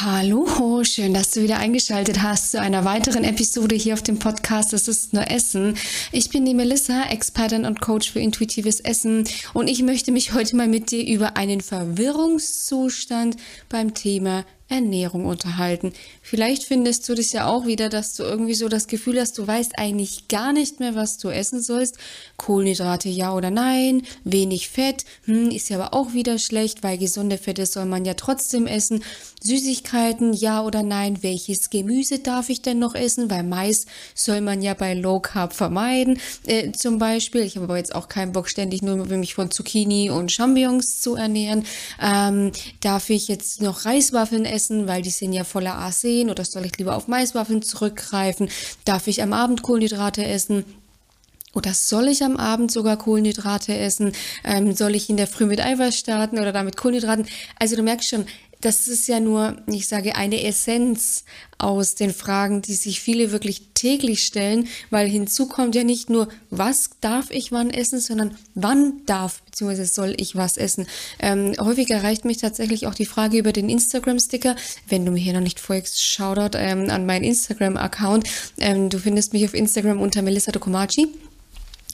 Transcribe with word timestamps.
Hallo, 0.00 0.82
schön, 0.82 1.14
dass 1.14 1.30
du 1.30 1.42
wieder 1.42 1.58
eingeschaltet 1.58 2.20
hast 2.20 2.50
zu 2.50 2.60
einer 2.60 2.84
weiteren 2.84 3.22
Episode 3.22 3.76
hier 3.76 3.94
auf 3.94 4.02
dem 4.02 4.18
Podcast 4.18 4.72
Es 4.72 4.88
ist 4.88 5.12
nur 5.12 5.30
Essen. 5.30 5.76
Ich 6.10 6.30
bin 6.30 6.44
die 6.44 6.52
Melissa, 6.52 7.04
Expertin 7.10 7.64
und 7.64 7.80
Coach 7.80 8.10
für 8.10 8.18
intuitives 8.18 8.80
Essen 8.80 9.22
und 9.52 9.68
ich 9.68 9.82
möchte 9.82 10.10
mich 10.10 10.32
heute 10.32 10.56
mal 10.56 10.66
mit 10.66 10.90
dir 10.90 11.06
über 11.06 11.36
einen 11.36 11.60
Verwirrungszustand 11.60 13.36
beim 13.68 13.94
Thema 13.94 14.44
Ernährung 14.68 15.26
unterhalten. 15.26 15.92
Vielleicht 16.22 16.64
findest 16.64 17.06
du 17.08 17.14
das 17.14 17.32
ja 17.32 17.46
auch 17.46 17.66
wieder, 17.66 17.90
dass 17.90 18.14
du 18.14 18.22
irgendwie 18.22 18.54
so 18.54 18.68
das 18.68 18.86
Gefühl 18.86 19.20
hast, 19.20 19.36
du 19.36 19.46
weißt 19.46 19.78
eigentlich 19.78 20.28
gar 20.28 20.54
nicht 20.54 20.80
mehr, 20.80 20.94
was 20.94 21.18
du 21.18 21.28
essen 21.28 21.60
sollst. 21.60 21.98
Kohlenhydrate 22.38 23.10
ja 23.10 23.34
oder 23.34 23.50
nein, 23.50 24.02
wenig 24.24 24.70
Fett, 24.70 25.04
hm, 25.26 25.50
ist 25.50 25.68
ja 25.68 25.78
aber 25.78 25.92
auch 25.92 26.14
wieder 26.14 26.38
schlecht, 26.38 26.82
weil 26.82 26.96
gesunde 26.96 27.36
Fette 27.36 27.66
soll 27.66 27.84
man 27.84 28.06
ja 28.06 28.14
trotzdem 28.14 28.66
essen. 28.66 29.04
Süßigkeiten 29.42 30.32
ja 30.32 30.64
oder 30.64 30.82
nein, 30.82 31.22
welches 31.22 31.68
Gemüse 31.68 32.20
darf 32.20 32.48
ich 32.48 32.62
denn 32.62 32.78
noch 32.78 32.94
essen, 32.94 33.30
weil 33.30 33.42
Mais 33.42 33.84
soll 34.14 34.40
man 34.40 34.62
ja 34.62 34.72
bei 34.72 34.94
Low 34.94 35.20
Carb 35.20 35.52
vermeiden. 35.52 36.18
Äh, 36.46 36.72
zum 36.72 36.98
Beispiel, 36.98 37.42
ich 37.42 37.56
habe 37.56 37.64
aber 37.64 37.76
jetzt 37.76 37.94
auch 37.94 38.08
keinen 38.08 38.32
Bock, 38.32 38.48
ständig 38.48 38.80
nur 38.80 38.96
mich 39.04 39.34
von 39.34 39.50
Zucchini 39.50 40.08
und 40.08 40.32
Champignons 40.32 41.02
zu 41.02 41.16
ernähren. 41.16 41.66
Ähm, 42.00 42.52
darf 42.80 43.10
ich 43.10 43.28
jetzt 43.28 43.60
noch 43.60 43.84
Reiswaffeln 43.84 44.46
essen, 44.46 44.53
weil 44.86 45.02
die 45.02 45.10
sind 45.10 45.32
ja 45.32 45.44
voller 45.44 45.74
Arsen 45.74 46.30
oder 46.30 46.44
soll 46.44 46.64
ich 46.66 46.78
lieber 46.78 46.96
auf 46.96 47.08
Maiswaffeln 47.08 47.62
zurückgreifen? 47.62 48.48
Darf 48.84 49.06
ich 49.06 49.22
am 49.22 49.32
Abend 49.32 49.62
Kohlenhydrate 49.62 50.24
essen? 50.24 50.64
Oder 51.54 51.72
soll 51.72 52.08
ich 52.08 52.24
am 52.24 52.36
Abend 52.36 52.72
sogar 52.72 52.96
Kohlenhydrate 52.96 53.76
essen? 53.76 54.12
Ähm, 54.42 54.74
soll 54.74 54.94
ich 54.94 55.08
in 55.08 55.16
der 55.16 55.26
Früh 55.26 55.46
mit 55.46 55.60
Eiweiß 55.60 55.96
starten 55.96 56.38
oder 56.38 56.52
damit 56.52 56.76
Kohlenhydraten? 56.76 57.26
Also 57.58 57.76
du 57.76 57.82
merkst 57.82 58.08
schon, 58.08 58.26
das 58.64 58.88
ist 58.88 59.06
ja 59.08 59.20
nur, 59.20 59.56
ich 59.66 59.86
sage, 59.86 60.16
eine 60.16 60.42
Essenz 60.42 61.24
aus 61.58 61.94
den 61.94 62.14
Fragen, 62.14 62.62
die 62.62 62.74
sich 62.74 63.00
viele 63.00 63.30
wirklich 63.30 63.74
täglich 63.74 64.24
stellen, 64.24 64.68
weil 64.90 65.06
hinzu 65.08 65.46
kommt 65.46 65.74
ja 65.74 65.84
nicht 65.84 66.08
nur, 66.08 66.28
was 66.50 66.90
darf 67.00 67.30
ich 67.30 67.52
wann 67.52 67.70
essen, 67.70 68.00
sondern 68.00 68.36
wann 68.54 69.02
darf 69.04 69.42
bzw. 69.42 69.84
soll 69.84 70.14
ich 70.16 70.34
was 70.34 70.56
essen. 70.56 70.86
Ähm, 71.18 71.52
häufig 71.60 71.90
erreicht 71.90 72.24
mich 72.24 72.38
tatsächlich 72.38 72.86
auch 72.86 72.94
die 72.94 73.06
Frage 73.06 73.38
über 73.38 73.52
den 73.52 73.68
Instagram-Sticker. 73.68 74.56
Wenn 74.88 75.04
du 75.04 75.12
mir 75.12 75.20
hier 75.20 75.34
noch 75.34 75.40
nicht 75.40 75.60
folgst, 75.60 76.02
Shoutout 76.02 76.56
ähm, 76.56 76.88
an 76.88 77.04
meinen 77.04 77.24
Instagram-Account. 77.24 78.28
Ähm, 78.58 78.88
du 78.88 78.98
findest 78.98 79.34
mich 79.34 79.44
auf 79.44 79.52
Instagram 79.52 80.00
unter 80.00 80.22
Melissa 80.22 80.52
Dokomachi. 80.52 81.08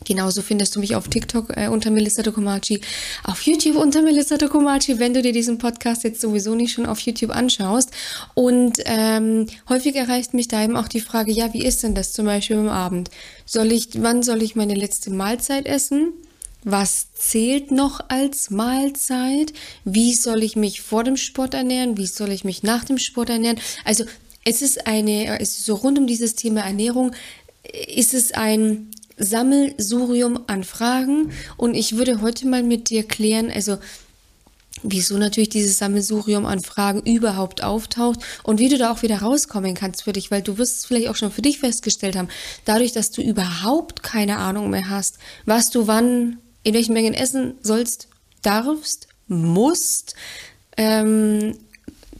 Genauso 0.07 0.41
findest 0.41 0.75
du 0.75 0.81
mich 0.81 0.97
auf 0.97 1.09
TikTok 1.09 1.57
äh, 1.57 1.69
unter 1.69 1.91
Melissa 1.91 2.23
Dokomachi, 2.23 2.81
auf 3.25 3.43
YouTube 3.43 3.77
unter 3.77 4.01
Melissa 4.03 4.39
Dokomachi, 4.39 4.99
wenn 4.99 5.13
du 5.13 5.21
dir 5.21 5.33
diesen 5.33 5.59
Podcast 5.59 6.05
jetzt 6.05 6.23
sowieso 6.23 6.55
nicht 6.55 6.73
schon 6.73 6.87
auf 6.87 7.01
YouTube 7.01 7.31
anschaust. 7.31 7.91
Und 8.35 8.79
ähm, 8.87 9.47
häufig 9.69 9.97
erreicht 9.97 10.33
mich 10.33 10.49
da 10.49 10.65
eben 10.65 10.77
auch 10.77 10.89
die 10.89 11.01
Frage, 11.01 11.33
ja, 11.33 11.53
wie 11.53 11.65
ist 11.65 11.83
denn 11.83 11.95
das 11.95 12.13
zum 12.15 12.25
Beispiel 12.25 12.57
am 12.57 12.69
Abend? 12.69 13.11
Soll 13.45 13.73
ich, 13.73 13.89
wann 14.03 14.23
soll 14.23 14.43
ich 14.43 14.57
meine 14.57 14.75
letzte 14.75 15.11
Mahlzeit 15.11 15.67
essen? 15.67 16.13
Was 16.65 17.13
zählt 17.15 17.71
noch 17.71 18.01
als 18.09 18.51
Mahlzeit? 18.51 19.53
Wie 19.85 20.15
soll 20.15 20.43
ich 20.43 20.57
mich 20.57 20.81
vor 20.81 21.05
dem 21.05 21.17
Sport 21.17 21.55
ernähren? 21.55 21.97
Wie 21.97 22.07
soll 22.07 22.33
ich 22.33 22.45
mich 22.45 22.63
nach 22.63 22.85
dem 22.85 22.99
Sport 22.99 23.31
ernähren? 23.31 23.59
Also 23.85 24.05
es 24.45 24.63
ist 24.63 24.87
eine, 24.87 25.41
es 25.41 25.59
ist 25.59 25.67
so 25.67 25.75
rund 25.75 25.99
um 25.99 26.07
dieses 26.07 26.35
Thema 26.35 26.63
Ernährung, 26.63 27.13
ist 27.95 28.15
es 28.15 28.33
ein 28.33 28.91
Sammelsurium 29.21 30.41
an 30.47 30.65
Fragen. 30.65 31.31
Und 31.57 31.75
ich 31.75 31.97
würde 31.97 32.21
heute 32.21 32.49
mal 32.49 32.63
mit 32.63 32.91
dir 32.91 33.07
klären, 33.07 33.51
also 33.51 33.79
wieso 34.83 35.19
natürlich 35.19 35.51
dieses 35.51 35.79
Sammelsurium 35.79 36.47
an 36.47 36.61
Fragen 36.61 37.03
überhaupt 37.03 37.63
auftaucht 37.63 38.21
und 38.43 38.59
wie 38.59 38.69
du 38.69 38.79
da 38.79 38.91
auch 38.91 39.03
wieder 39.03 39.19
rauskommen 39.19 39.75
kannst 39.75 40.05
für 40.05 40.13
dich, 40.13 40.31
weil 40.31 40.43
du 40.43 40.59
wirst 40.59 40.79
es 40.79 40.87
vielleicht 40.87 41.09
auch 41.09 41.17
schon 41.17 41.31
für 41.31 41.43
dich 41.43 41.59
festgestellt 41.59 42.17
haben, 42.17 42.29
dadurch, 42.65 42.93
dass 42.93 43.11
du 43.11 43.21
überhaupt 43.21 44.03
keine 44.03 44.39
Ahnung 44.39 44.71
mehr 44.71 44.89
hast, 44.89 45.19
was 45.45 45.71
du 45.71 45.87
wann, 45.87 46.39
in 46.63 46.75
welchen 46.75 46.95
Mengen 46.95 47.15
essen 47.15 47.55
sollst, 47.63 48.09
darfst, 48.43 49.09
musst, 49.29 50.15
ähm, 50.77 51.59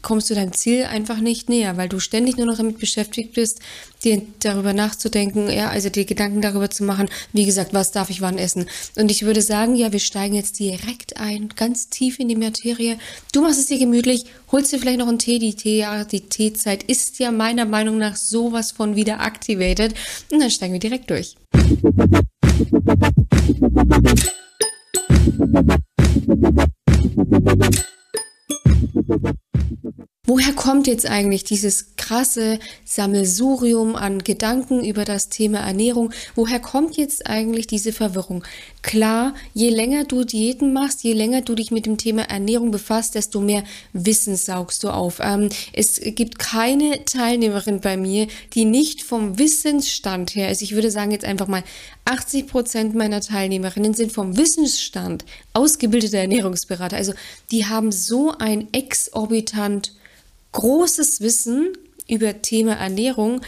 kommst 0.01 0.29
du 0.29 0.35
deinem 0.35 0.53
Ziel 0.53 0.83
einfach 0.85 1.19
nicht 1.19 1.49
näher, 1.49 1.77
weil 1.77 1.89
du 1.89 1.99
ständig 1.99 2.37
nur 2.37 2.45
noch 2.45 2.57
damit 2.57 2.79
beschäftigt 2.79 3.33
bist, 3.33 3.59
dir 4.03 4.21
darüber 4.39 4.73
nachzudenken, 4.73 5.49
ja, 5.49 5.69
also 5.69 5.89
dir 5.89 6.05
Gedanken 6.05 6.41
darüber 6.41 6.69
zu 6.69 6.83
machen, 6.83 7.09
wie 7.33 7.45
gesagt, 7.45 7.73
was 7.73 7.91
darf 7.91 8.09
ich 8.09 8.21
wann 8.21 8.37
essen. 8.37 8.65
Und 8.95 9.11
ich 9.11 9.23
würde 9.23 9.41
sagen, 9.41 9.75
ja, 9.75 9.91
wir 9.91 9.99
steigen 9.99 10.35
jetzt 10.35 10.59
direkt 10.59 11.17
ein, 11.17 11.49
ganz 11.49 11.89
tief 11.89 12.19
in 12.19 12.27
die 12.27 12.35
Materie. 12.35 12.97
Du 13.31 13.41
machst 13.41 13.59
es 13.59 13.67
dir 13.67 13.79
gemütlich, 13.79 14.25
holst 14.51 14.71
dir 14.71 14.79
vielleicht 14.79 14.99
noch 14.99 15.07
einen 15.07 15.19
Tee, 15.19 15.39
die 15.39 15.55
Tee, 15.55 15.85
die 16.11 16.21
Teezeit 16.21 16.83
ist 16.83 17.19
ja 17.19 17.31
meiner 17.31 17.65
Meinung 17.65 17.97
nach 17.97 18.15
sowas 18.15 18.71
von 18.71 18.95
wieder 18.95 19.19
activated. 19.19 19.93
Und 20.31 20.39
dann 20.39 20.51
steigen 20.51 20.73
wir 20.73 20.79
direkt 20.79 21.09
durch. 21.09 21.35
Woher 30.33 30.53
kommt 30.53 30.87
jetzt 30.87 31.05
eigentlich 31.05 31.43
dieses 31.43 31.87
krasse 31.97 32.57
Sammelsurium 32.85 33.97
an 33.97 34.19
Gedanken 34.23 34.81
über 34.81 35.03
das 35.03 35.27
Thema 35.27 35.59
Ernährung? 35.59 36.13
Woher 36.35 36.61
kommt 36.61 36.95
jetzt 36.95 37.27
eigentlich 37.27 37.67
diese 37.67 37.91
Verwirrung? 37.91 38.45
Klar, 38.81 39.35
je 39.53 39.67
länger 39.67 40.05
du 40.05 40.23
Diäten 40.23 40.71
machst, 40.71 41.03
je 41.03 41.11
länger 41.11 41.41
du 41.41 41.53
dich 41.53 41.69
mit 41.69 41.85
dem 41.85 41.97
Thema 41.97 42.21
Ernährung 42.29 42.71
befasst, 42.71 43.15
desto 43.15 43.41
mehr 43.41 43.65
Wissen 43.91 44.37
saugst 44.37 44.85
du 44.85 44.89
auf. 44.91 45.19
Ähm, 45.19 45.49
es 45.73 45.99
gibt 46.01 46.39
keine 46.39 47.03
Teilnehmerin 47.03 47.81
bei 47.81 47.97
mir, 47.97 48.27
die 48.53 48.63
nicht 48.63 49.03
vom 49.03 49.37
Wissensstand 49.37 50.33
her 50.33 50.49
ist. 50.49 50.61
Ich 50.61 50.75
würde 50.75 50.91
sagen 50.91 51.11
jetzt 51.11 51.25
einfach 51.25 51.49
mal 51.49 51.63
80 52.05 52.47
Prozent 52.47 52.95
meiner 52.95 53.19
Teilnehmerinnen 53.19 53.93
sind 53.93 54.13
vom 54.13 54.37
Wissensstand 54.37 55.25
ausgebildete 55.51 56.19
Ernährungsberater. 56.19 56.95
Also 56.95 57.11
die 57.51 57.65
haben 57.65 57.91
so 57.91 58.31
ein 58.39 58.69
exorbitant 58.71 59.91
großes 60.51 61.21
Wissen 61.21 61.69
über 62.07 62.41
Thema 62.41 62.73
Ernährung. 62.73 63.41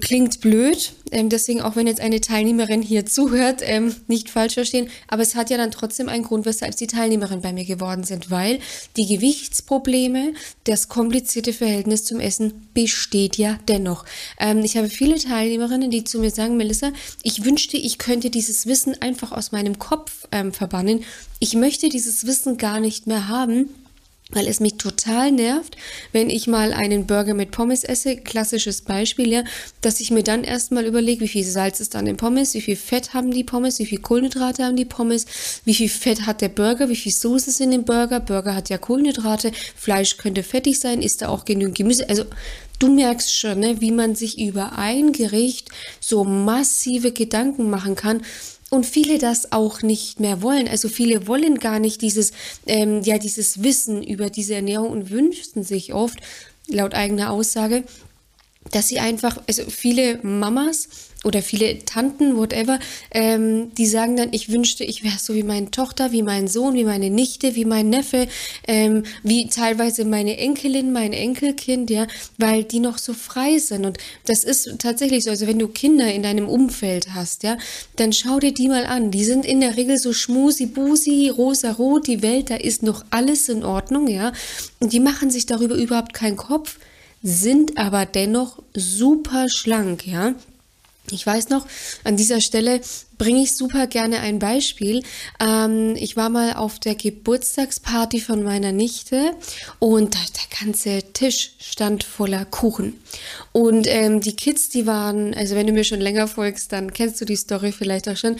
Klingt 0.00 0.40
blöd, 0.40 0.92
ähm, 1.10 1.28
deswegen 1.28 1.60
auch 1.60 1.74
wenn 1.74 1.88
jetzt 1.88 2.00
eine 2.00 2.20
Teilnehmerin 2.20 2.82
hier 2.82 3.04
zuhört, 3.04 3.62
ähm, 3.64 3.92
nicht 4.06 4.30
falsch 4.30 4.54
verstehen, 4.54 4.88
aber 5.08 5.22
es 5.22 5.34
hat 5.34 5.50
ja 5.50 5.56
dann 5.56 5.72
trotzdem 5.72 6.08
einen 6.08 6.22
Grund, 6.22 6.46
weshalb 6.46 6.74
sie 6.74 6.86
Teilnehmerin 6.86 7.40
bei 7.40 7.52
mir 7.52 7.64
geworden 7.64 8.04
sind, 8.04 8.30
weil 8.30 8.60
die 8.96 9.12
Gewichtsprobleme, 9.12 10.34
das 10.64 10.88
komplizierte 10.88 11.52
Verhältnis 11.52 12.04
zum 12.04 12.20
Essen 12.20 12.68
besteht 12.74 13.38
ja 13.38 13.58
dennoch. 13.66 14.04
Ähm, 14.38 14.60
ich 14.60 14.76
habe 14.76 14.88
viele 14.88 15.16
Teilnehmerinnen, 15.18 15.90
die 15.90 16.04
zu 16.04 16.20
mir 16.20 16.30
sagen, 16.30 16.56
Melissa, 16.56 16.92
ich 17.24 17.44
wünschte, 17.44 17.76
ich 17.76 17.98
könnte 17.98 18.30
dieses 18.30 18.66
Wissen 18.66 19.02
einfach 19.02 19.32
aus 19.32 19.50
meinem 19.50 19.80
Kopf 19.80 20.28
ähm, 20.30 20.52
verbannen. 20.52 21.02
Ich 21.40 21.54
möchte 21.54 21.88
dieses 21.88 22.24
Wissen 22.24 22.56
gar 22.56 22.78
nicht 22.78 23.08
mehr 23.08 23.26
haben 23.26 23.68
weil 24.32 24.46
es 24.46 24.60
mich 24.60 24.74
total 24.74 25.30
nervt, 25.30 25.76
wenn 26.12 26.30
ich 26.30 26.46
mal 26.46 26.72
einen 26.72 27.06
Burger 27.06 27.34
mit 27.34 27.50
Pommes 27.50 27.84
esse, 27.84 28.16
klassisches 28.16 28.82
Beispiel, 28.82 29.30
ja, 29.30 29.44
dass 29.80 30.00
ich 30.00 30.10
mir 30.10 30.22
dann 30.22 30.44
erstmal 30.44 30.86
überlege, 30.86 31.20
wie 31.20 31.28
viel 31.28 31.44
Salz 31.44 31.80
ist 31.80 31.94
an 31.94 32.06
den 32.06 32.16
Pommes, 32.16 32.54
wie 32.54 32.60
viel 32.60 32.76
Fett 32.76 33.14
haben 33.14 33.30
die 33.30 33.44
Pommes, 33.44 33.78
wie 33.78 33.86
viel 33.86 34.00
Kohlenhydrate 34.00 34.64
haben 34.64 34.76
die 34.76 34.84
Pommes, 34.84 35.26
wie 35.64 35.74
viel 35.74 35.88
Fett 35.88 36.26
hat 36.26 36.40
der 36.40 36.48
Burger, 36.48 36.88
wie 36.88 36.96
viel 36.96 37.12
Soße 37.12 37.50
ist 37.50 37.60
in 37.60 37.70
dem 37.70 37.84
Burger, 37.84 38.20
Burger 38.20 38.54
hat 38.54 38.70
ja 38.70 38.78
Kohlenhydrate, 38.78 39.52
Fleisch 39.76 40.16
könnte 40.16 40.42
fettig 40.42 40.80
sein, 40.80 41.02
ist 41.02 41.22
da 41.22 41.28
auch 41.28 41.44
genügend 41.44 41.76
Gemüse, 41.76 42.08
also 42.08 42.24
du 42.78 42.92
merkst 42.92 43.36
schon, 43.36 43.60
ne, 43.60 43.80
wie 43.80 43.92
man 43.92 44.14
sich 44.14 44.40
über 44.40 44.78
ein 44.78 45.12
Gericht 45.12 45.68
so 46.00 46.24
massive 46.24 47.12
Gedanken 47.12 47.70
machen 47.70 47.94
kann 47.94 48.22
und 48.72 48.86
viele 48.86 49.18
das 49.18 49.52
auch 49.52 49.82
nicht 49.82 50.18
mehr 50.18 50.40
wollen. 50.40 50.66
Also 50.66 50.88
viele 50.88 51.26
wollen 51.26 51.58
gar 51.58 51.78
nicht 51.78 52.00
dieses, 52.00 52.32
ähm, 52.66 53.02
ja, 53.02 53.18
dieses 53.18 53.62
Wissen 53.62 54.02
über 54.02 54.30
diese 54.30 54.54
Ernährung 54.54 54.88
und 54.88 55.10
wünschen 55.10 55.62
sich 55.62 55.92
oft, 55.92 56.18
laut 56.68 56.94
eigener 56.94 57.32
Aussage, 57.32 57.84
dass 58.70 58.88
sie 58.88 58.98
einfach, 58.98 59.42
also 59.46 59.64
viele 59.68 60.20
Mamas 60.22 60.88
oder 61.24 61.42
viele 61.42 61.84
Tanten, 61.84 62.36
whatever, 62.36 62.78
ähm, 63.12 63.72
die 63.76 63.86
sagen 63.86 64.16
dann, 64.16 64.30
ich 64.32 64.50
wünschte, 64.50 64.84
ich 64.84 65.04
wäre 65.04 65.18
so 65.18 65.34
wie 65.34 65.42
meine 65.42 65.70
Tochter, 65.70 66.12
wie 66.12 66.22
mein 66.22 66.48
Sohn, 66.48 66.74
wie 66.74 66.84
meine 66.84 67.10
Nichte, 67.10 67.54
wie 67.54 67.64
mein 67.64 67.90
Neffe, 67.90 68.26
ähm, 68.66 69.04
wie 69.22 69.48
teilweise 69.48 70.04
meine 70.04 70.36
Enkelin, 70.38 70.92
mein 70.92 71.12
Enkelkind, 71.12 71.90
ja, 71.90 72.06
weil 72.38 72.64
die 72.64 72.80
noch 72.80 72.98
so 72.98 73.12
frei 73.12 73.58
sind. 73.58 73.86
Und 73.86 73.98
das 74.26 74.44
ist 74.44 74.78
tatsächlich 74.78 75.24
so. 75.24 75.30
Also 75.30 75.46
wenn 75.46 75.58
du 75.58 75.68
Kinder 75.68 76.12
in 76.12 76.22
deinem 76.22 76.48
Umfeld 76.48 77.14
hast, 77.14 77.42
ja, 77.44 77.56
dann 77.96 78.12
schau 78.12 78.40
dir 78.40 78.52
die 78.52 78.68
mal 78.68 78.86
an. 78.86 79.10
Die 79.10 79.24
sind 79.24 79.46
in 79.46 79.60
der 79.60 79.76
Regel 79.76 79.98
so 79.98 80.12
schmusi, 80.12 80.66
busi, 80.66 81.28
rosa-rot, 81.28 82.06
die 82.06 82.22
Welt, 82.22 82.50
da 82.50 82.56
ist 82.56 82.82
noch 82.82 83.04
alles 83.10 83.48
in 83.48 83.64
Ordnung, 83.64 84.08
ja. 84.08 84.32
Und 84.80 84.92
die 84.92 85.00
machen 85.00 85.30
sich 85.30 85.46
darüber 85.46 85.76
überhaupt 85.76 86.14
keinen 86.14 86.36
Kopf 86.36 86.78
sind 87.22 87.78
aber 87.78 88.04
dennoch 88.04 88.58
super 88.74 89.48
schlank, 89.48 90.06
ja. 90.06 90.34
Ich 91.10 91.26
weiß 91.26 91.48
noch, 91.48 91.66
an 92.04 92.16
dieser 92.16 92.40
Stelle 92.40 92.80
bringe 93.18 93.42
ich 93.42 93.54
super 93.54 93.86
gerne 93.86 94.20
ein 94.20 94.38
Beispiel. 94.38 95.02
Ähm, 95.40 95.94
ich 95.96 96.16
war 96.16 96.28
mal 96.28 96.54
auf 96.54 96.78
der 96.78 96.94
Geburtstagsparty 96.94 98.20
von 98.20 98.42
meiner 98.42 98.72
Nichte 98.72 99.32
und 99.78 100.14
der 100.14 100.58
ganze 100.60 101.02
Tisch 101.12 101.52
stand 101.58 102.04
voller 102.04 102.44
Kuchen. 102.44 103.00
Und 103.50 103.86
ähm, 103.88 104.20
die 104.20 104.36
Kids, 104.36 104.68
die 104.68 104.86
waren, 104.86 105.34
also 105.34 105.56
wenn 105.56 105.66
du 105.66 105.72
mir 105.72 105.84
schon 105.84 106.00
länger 106.00 106.28
folgst, 106.28 106.72
dann 106.72 106.92
kennst 106.92 107.20
du 107.20 107.24
die 107.24 107.36
Story 107.36 107.72
vielleicht 107.72 108.08
auch 108.08 108.16
schon. 108.16 108.36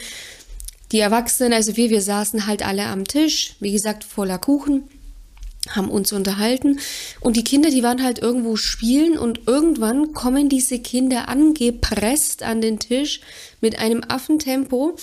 Die 0.91 0.99
Erwachsenen, 0.99 1.53
also 1.53 1.75
wir, 1.75 1.89
wir 1.89 2.01
saßen 2.01 2.47
halt 2.47 2.63
alle 2.65 2.85
am 2.85 3.05
Tisch, 3.05 3.55
wie 3.59 3.71
gesagt, 3.71 4.03
voller 4.03 4.37
Kuchen 4.37 4.83
haben 5.69 5.89
uns 5.89 6.11
unterhalten 6.11 6.79
und 7.21 7.37
die 7.37 7.43
Kinder, 7.43 7.69
die 7.69 7.83
waren 7.83 8.03
halt 8.03 8.19
irgendwo 8.19 8.55
spielen 8.55 9.17
und 9.17 9.41
irgendwann 9.47 10.13
kommen 10.13 10.49
diese 10.49 10.79
Kinder 10.79 11.29
angepresst 11.29 12.43
an 12.43 12.61
den 12.61 12.79
Tisch 12.79 13.21
mit 13.61 13.79
einem 13.79 14.03
Affentempo. 14.07 14.97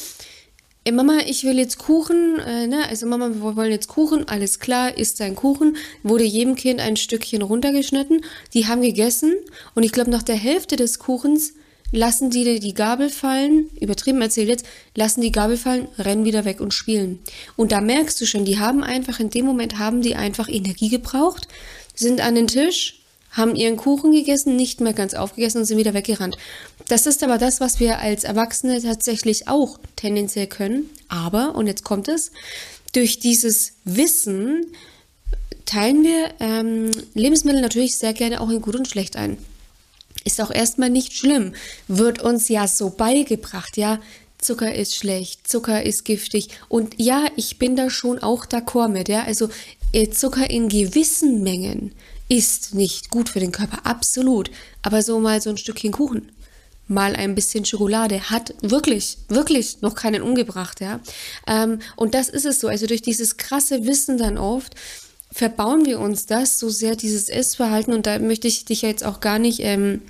Ey, 0.85 0.93
Mama, 0.93 1.19
ich 1.27 1.45
will 1.45 1.59
jetzt 1.59 1.79
Kuchen, 1.79 2.39
äh, 2.39 2.67
ne? 2.67 2.89
Also 2.89 3.07
Mama, 3.07 3.29
wir 3.35 3.57
wollen 3.57 3.71
jetzt 3.71 3.89
Kuchen, 3.89 4.29
alles 4.29 4.61
klar, 4.61 4.97
isst 4.97 5.21
dein 5.21 5.37
Kuchen. 5.37 5.77
Wurde 6.03 6.25
jedem 6.25 6.55
Kind 6.55 6.81
ein 6.81 6.97
Stückchen 6.97 7.43
runtergeschnitten. 7.43 8.25
Die 8.55 8.67
haben 8.67 8.81
gegessen 8.81 9.35
und 9.75 9.83
ich 9.83 9.93
glaube, 9.93 10.11
nach 10.11 10.23
der 10.23 10.37
Hälfte 10.37 10.77
des 10.77 10.99
Kuchens 10.99 11.53
lassen 11.93 12.31
die 12.31 12.61
die 12.61 12.75
Gabel 12.75 13.11
fallen, 13.11 13.69
übertrieben 13.81 14.23
erzählt 14.23 14.49
jetzt, 14.49 14.67
lassen 14.95 15.21
die 15.21 15.33
Gabel 15.33 15.57
fallen, 15.57 15.89
rennen 15.99 16.25
wieder 16.25 16.45
weg 16.45 16.61
und 16.61 16.75
spielen. 16.75 17.19
Und 17.57 17.73
da 17.73 17.81
merkst 17.81 18.21
du 18.21 18.27
schon, 18.27 18.45
die 18.45 18.59
haben 18.59 18.83
einfach, 18.83 19.21
in 19.21 19.31
dem 19.31 19.47
Moment 19.47 19.79
haben 19.79 20.03
die 20.03 20.15
einfach 20.15 20.49
Energie 20.49 20.89
gebraucht, 20.89 21.49
sind 21.95 22.21
an 22.21 22.35
den 22.35 22.47
Tisch, 22.47 23.01
haben 23.33 23.55
ihren 23.55 23.77
Kuchen 23.77 24.13
gegessen, 24.13 24.57
nicht 24.57 24.81
mehr 24.81 24.93
ganz 24.93 25.15
aufgegessen 25.15 25.59
und 25.59 25.65
sind 25.65 25.79
wieder 25.79 25.95
weggerannt. 25.95 26.37
Das 26.89 27.07
ist 27.07 27.23
aber 27.23 27.39
das, 27.39 27.61
was 27.61 27.79
wir 27.79 28.01
als 28.01 28.25
Erwachsene 28.25 28.83
tatsächlich 28.83 29.47
auch 29.47 29.79
tendenziell 29.97 30.49
können. 30.49 30.91
Aber, 31.09 31.55
und 31.55 31.69
jetzt 31.69 31.85
kommt 31.85 32.09
es, 32.09 32.33
durch 32.93 33.21
dieses 33.21 33.75
Wissen 33.85 34.67
teilen 35.65 36.03
wir 36.03 36.31
ähm, 36.41 36.91
Lebensmittel 37.15 37.61
natürlich 37.61 37.97
sehr 37.97 38.13
gerne 38.13 38.41
auch 38.41 38.51
in 38.51 38.61
gut 38.61 38.75
und 38.75 38.89
schlecht 38.89 39.15
ein 39.15 39.39
ist 40.25 40.41
auch 40.41 40.51
erstmal 40.51 40.91
nicht 40.91 41.13
schlimm. 41.13 41.55
Wird 41.89 42.23
uns 42.23 42.49
ja 42.49 42.67
so 42.69 42.91
beigebracht, 42.91 43.77
ja. 43.77 44.01
Zucker 44.39 44.75
ist 44.75 44.97
schlecht, 44.97 45.47
Zucker 45.47 45.83
ist 45.83 46.05
giftig. 46.05 46.49
Und 46.69 46.95
ja, 46.99 47.27
ich 47.37 47.59
bin 47.59 47.77
da 47.77 47.91
schon 47.91 48.19
auch 48.19 48.47
d'accord 48.47 48.89
mit, 48.89 49.09
ja. 49.09 49.25
Also 49.25 49.49
äh, 49.93 50.09
Zucker 50.09 50.49
in 50.49 50.69
gewissen 50.69 51.43
Mengen 51.43 51.93
ist 52.29 52.75
nicht 52.75 53.11
gut 53.11 53.29
für 53.29 53.41
den 53.41 53.53
Körper, 53.53 53.85
absolut. 53.85 54.51
Aber 54.83 55.03
so 55.03 55.19
mal 55.19 55.41
so 55.43 55.51
ein 55.51 55.59
Stückchen 55.59 55.93
Kuchen, 55.93 56.33
mal 56.87 57.15
ein 57.17 57.35
bisschen 57.35 57.65
Schokolade 57.65 58.31
hat 58.31 58.55
wirklich, 58.63 59.19
wirklich 59.29 59.81
noch 59.83 59.95
keinen 59.95 60.23
umgebracht, 60.23 60.81
ja. 60.81 61.01
Ähm, 61.47 61.81
und 61.97 62.15
das 62.15 62.29
ist 62.29 62.47
es 62.47 62.61
so. 62.61 62.69
Also 62.69 62.87
durch 62.87 63.03
dieses 63.03 63.37
krasse 63.37 63.87
Wissen 63.87 64.17
dann 64.17 64.39
oft 64.39 64.75
verbauen 65.33 65.87
wir 65.87 66.01
uns 66.01 66.27
das 66.27 66.59
so 66.59 66.69
sehr, 66.69 66.97
dieses 66.97 67.29
Essverhalten. 67.29 67.95
Und 67.95 68.07
da 68.07 68.19
möchte 68.19 68.49
ich 68.49 68.65
dich 68.65 68.83
jetzt 68.83 69.05
auch 69.05 69.21
gar 69.21 69.39
nicht 69.39 69.61
ähm, 69.61 70.03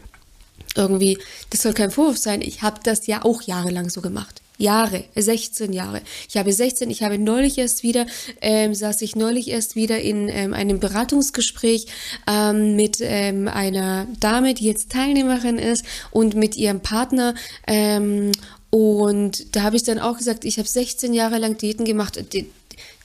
irgendwie, 0.76 1.18
das 1.50 1.62
soll 1.62 1.74
kein 1.74 1.90
Vorwurf 1.90 2.18
sein. 2.18 2.42
Ich 2.42 2.62
habe 2.62 2.80
das 2.82 3.06
ja 3.06 3.24
auch 3.24 3.42
jahrelang 3.42 3.90
so 3.90 4.00
gemacht. 4.00 4.40
Jahre, 4.60 5.04
16 5.16 5.72
Jahre. 5.72 6.02
Ich 6.28 6.36
habe 6.36 6.52
16, 6.52 6.90
ich 6.90 7.02
habe 7.02 7.18
neulich 7.18 7.56
erst 7.56 7.82
wieder, 7.82 8.06
ähm, 8.42 8.74
saß 8.74 9.00
ich 9.00 9.16
neulich 9.16 9.48
erst 9.48 9.74
wieder 9.74 10.00
in 10.00 10.28
ähm, 10.28 10.52
einem 10.52 10.80
Beratungsgespräch 10.80 11.86
ähm, 12.26 12.76
mit 12.76 12.98
ähm, 13.00 13.48
einer 13.48 14.06
Dame, 14.20 14.52
die 14.52 14.66
jetzt 14.66 14.92
Teilnehmerin 14.92 15.58
ist 15.58 15.84
und 16.10 16.34
mit 16.34 16.56
ihrem 16.56 16.80
Partner. 16.80 17.34
Ähm, 17.66 18.32
und 18.68 19.56
da 19.56 19.62
habe 19.62 19.76
ich 19.76 19.82
dann 19.82 19.98
auch 19.98 20.18
gesagt, 20.18 20.44
ich 20.44 20.58
habe 20.58 20.68
16 20.68 21.14
Jahre 21.14 21.38
lang 21.38 21.56
Diäten 21.56 21.86
gemacht 21.86 22.18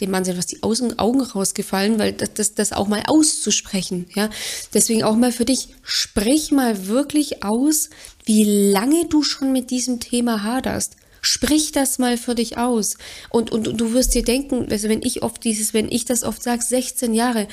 dem 0.02 0.12
Mann 0.12 0.26
sind 0.26 0.38
was 0.38 0.46
die 0.46 0.62
Augen, 0.64 1.22
rausgefallen, 1.22 2.00
weil 2.00 2.14
das, 2.14 2.34
das, 2.34 2.54
das 2.54 2.74
auch 2.74 2.88
mal 2.88 3.04
auszusprechen, 3.08 4.08
ja. 4.14 4.30
Deswegen 4.74 5.04
auch 5.04 5.16
mal 5.16 5.32
für 5.32 5.46
dich, 5.46 5.70
sprich 5.84 6.52
mal 6.52 6.88
wirklich 6.88 7.44
aus, 7.44 7.90
wie 8.26 8.44
lange 8.44 9.06
du 9.08 9.24
schon 9.24 9.52
mit 9.52 9.72
diesem 9.72 10.00
Thema 10.00 10.44
haderst. 10.44 10.96
Sprich 11.22 11.72
das 11.72 11.98
mal 11.98 12.18
für 12.18 12.36
dich 12.36 12.58
aus. 12.58 12.98
Und, 13.30 13.52
und, 13.52 13.68
und 13.68 13.82
du 13.82 13.94
wirst 13.94 14.14
dir 14.14 14.24
denken, 14.24 14.68
also 14.70 14.90
wenn 14.90 15.02
ich 15.02 15.24
oft 15.24 15.44
dieses, 15.44 15.74
wenn 15.74 15.92
ich 15.92 16.06
das 16.06 16.24
oft 16.24 16.44
sage, 16.44 16.64
16 16.64 17.14
Jahre, 17.14 17.48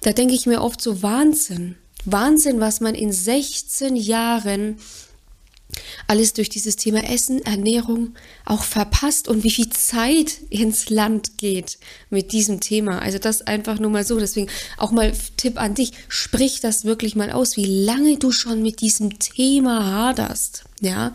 da 0.00 0.12
denke 0.12 0.34
ich 0.34 0.46
mir 0.46 0.60
oft 0.60 0.80
so 0.80 1.02
Wahnsinn. 1.02 1.76
Wahnsinn, 2.04 2.58
was 2.58 2.80
man 2.80 2.96
in 2.96 3.12
16 3.12 3.94
Jahren 3.94 4.78
alles 6.06 6.32
durch 6.32 6.48
dieses 6.48 6.76
Thema 6.76 7.04
Essen, 7.04 7.40
Ernährung 7.42 8.14
auch 8.44 8.64
verpasst 8.64 9.28
und 9.28 9.44
wie 9.44 9.50
viel 9.50 9.70
Zeit 9.70 10.38
ins 10.50 10.90
Land 10.90 11.38
geht 11.38 11.78
mit 12.10 12.32
diesem 12.32 12.60
Thema. 12.60 13.00
Also 13.00 13.18
das 13.18 13.42
einfach 13.42 13.78
nur 13.78 13.90
mal 13.90 14.04
so. 14.04 14.18
Deswegen 14.18 14.48
auch 14.76 14.92
mal 14.92 15.12
Tipp 15.36 15.60
an 15.60 15.74
dich, 15.74 15.92
sprich 16.08 16.60
das 16.60 16.84
wirklich 16.84 17.16
mal 17.16 17.30
aus, 17.30 17.56
wie 17.56 17.84
lange 17.84 18.18
du 18.18 18.30
schon 18.32 18.62
mit 18.62 18.80
diesem 18.80 19.18
Thema 19.18 19.84
haderst. 19.90 20.64
Ja, 20.80 21.12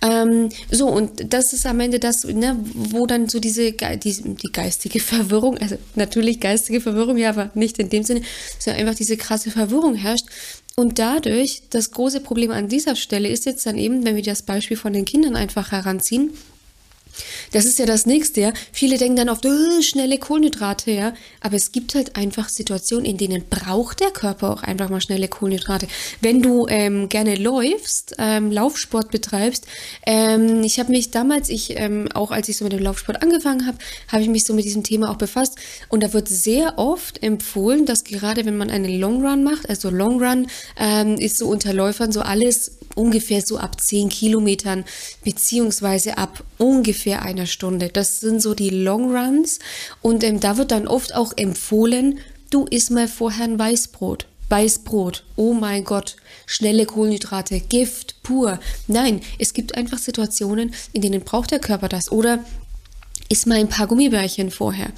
ähm, 0.00 0.48
so 0.70 0.86
und 0.86 1.34
das 1.34 1.52
ist 1.52 1.66
am 1.66 1.80
Ende 1.80 1.98
das, 1.98 2.22
ne, 2.22 2.56
wo 2.72 3.04
dann 3.04 3.28
so 3.28 3.40
diese 3.40 3.72
die, 3.72 4.36
die 4.36 4.52
geistige 4.52 5.00
Verwirrung, 5.00 5.58
also 5.58 5.76
natürlich 5.96 6.38
geistige 6.38 6.80
Verwirrung, 6.80 7.16
ja, 7.16 7.30
aber 7.30 7.50
nicht 7.54 7.80
in 7.80 7.90
dem 7.90 8.04
Sinne, 8.04 8.22
sondern 8.60 8.80
einfach 8.80 8.94
diese 8.94 9.16
krasse 9.16 9.50
Verwirrung 9.50 9.96
herrscht, 9.96 10.26
und 10.78 11.00
dadurch, 11.00 11.62
das 11.70 11.90
große 11.90 12.20
Problem 12.20 12.52
an 12.52 12.68
dieser 12.68 12.94
Stelle 12.94 13.28
ist 13.28 13.46
jetzt 13.46 13.66
dann 13.66 13.76
eben, 13.76 14.04
wenn 14.04 14.14
wir 14.14 14.22
das 14.22 14.42
Beispiel 14.42 14.76
von 14.76 14.92
den 14.92 15.04
Kindern 15.04 15.34
einfach 15.34 15.72
heranziehen, 15.72 16.30
das 17.52 17.64
ist 17.64 17.78
ja 17.78 17.86
das 17.86 18.06
nächste, 18.06 18.40
ja. 18.40 18.52
Viele 18.72 18.98
denken 18.98 19.16
dann 19.16 19.28
oft, 19.28 19.44
oh, 19.46 19.82
schnelle 19.82 20.18
Kohlenhydrate, 20.18 20.90
ja. 20.90 21.14
Aber 21.40 21.56
es 21.56 21.72
gibt 21.72 21.94
halt 21.94 22.16
einfach 22.16 22.48
Situationen, 22.48 23.04
in 23.04 23.16
denen 23.16 23.44
braucht 23.48 24.00
der 24.00 24.10
Körper 24.10 24.52
auch 24.52 24.62
einfach 24.62 24.88
mal 24.88 25.00
schnelle 25.00 25.28
Kohlenhydrate. 25.28 25.88
Wenn 26.20 26.42
du 26.42 26.66
ähm, 26.68 27.08
gerne 27.08 27.36
läufst, 27.36 28.14
ähm, 28.18 28.50
Laufsport 28.50 29.10
betreibst, 29.10 29.66
ähm, 30.06 30.62
ich 30.62 30.78
habe 30.78 30.90
mich 30.90 31.10
damals, 31.10 31.48
ich 31.48 31.78
ähm, 31.78 32.08
auch 32.14 32.30
als 32.30 32.48
ich 32.48 32.56
so 32.56 32.64
mit 32.64 32.72
dem 32.72 32.82
Laufsport 32.82 33.22
angefangen 33.22 33.66
habe, 33.66 33.78
habe 34.08 34.22
ich 34.22 34.28
mich 34.28 34.44
so 34.44 34.54
mit 34.54 34.64
diesem 34.64 34.82
Thema 34.82 35.10
auch 35.10 35.16
befasst. 35.16 35.56
Und 35.88 36.02
da 36.02 36.12
wird 36.12 36.28
sehr 36.28 36.78
oft 36.78 37.22
empfohlen, 37.22 37.86
dass 37.86 38.04
gerade 38.04 38.44
wenn 38.44 38.56
man 38.56 38.70
einen 38.70 38.98
Long 38.98 39.24
Run 39.24 39.44
macht, 39.44 39.68
also 39.68 39.90
Long 39.90 40.22
Run 40.22 40.46
ähm, 40.78 41.16
ist 41.16 41.38
so 41.38 41.48
unter 41.48 41.72
Läufern 41.72 42.12
so 42.12 42.20
alles 42.20 42.77
ungefähr 42.94 43.42
so 43.42 43.58
ab 43.58 43.80
10 43.80 44.08
Kilometern, 44.08 44.84
beziehungsweise 45.24 46.18
ab 46.18 46.44
ungefähr 46.58 47.22
einer 47.22 47.46
Stunde. 47.46 47.88
Das 47.88 48.20
sind 48.20 48.40
so 48.40 48.54
die 48.54 48.70
Long 48.70 49.14
Runs. 49.16 49.58
Und 50.02 50.24
ähm, 50.24 50.40
da 50.40 50.56
wird 50.56 50.70
dann 50.70 50.86
oft 50.86 51.14
auch 51.14 51.32
empfohlen, 51.36 52.18
du 52.50 52.64
isst 52.66 52.90
mal 52.90 53.08
vorher 53.08 53.44
ein 53.44 53.58
Weißbrot. 53.58 54.26
Weißbrot, 54.50 55.24
oh 55.36 55.52
mein 55.52 55.84
Gott, 55.84 56.16
schnelle 56.46 56.86
Kohlenhydrate, 56.86 57.60
Gift 57.60 58.22
pur. 58.22 58.58
Nein, 58.86 59.20
es 59.38 59.52
gibt 59.52 59.76
einfach 59.76 59.98
Situationen, 59.98 60.74
in 60.92 61.02
denen 61.02 61.20
braucht 61.20 61.50
der 61.50 61.58
Körper 61.58 61.88
das. 61.88 62.10
Oder 62.10 62.44
isst 63.28 63.46
mal 63.46 63.58
ein 63.58 63.68
paar 63.68 63.86
Gummibärchen 63.86 64.50
vorher. 64.50 64.88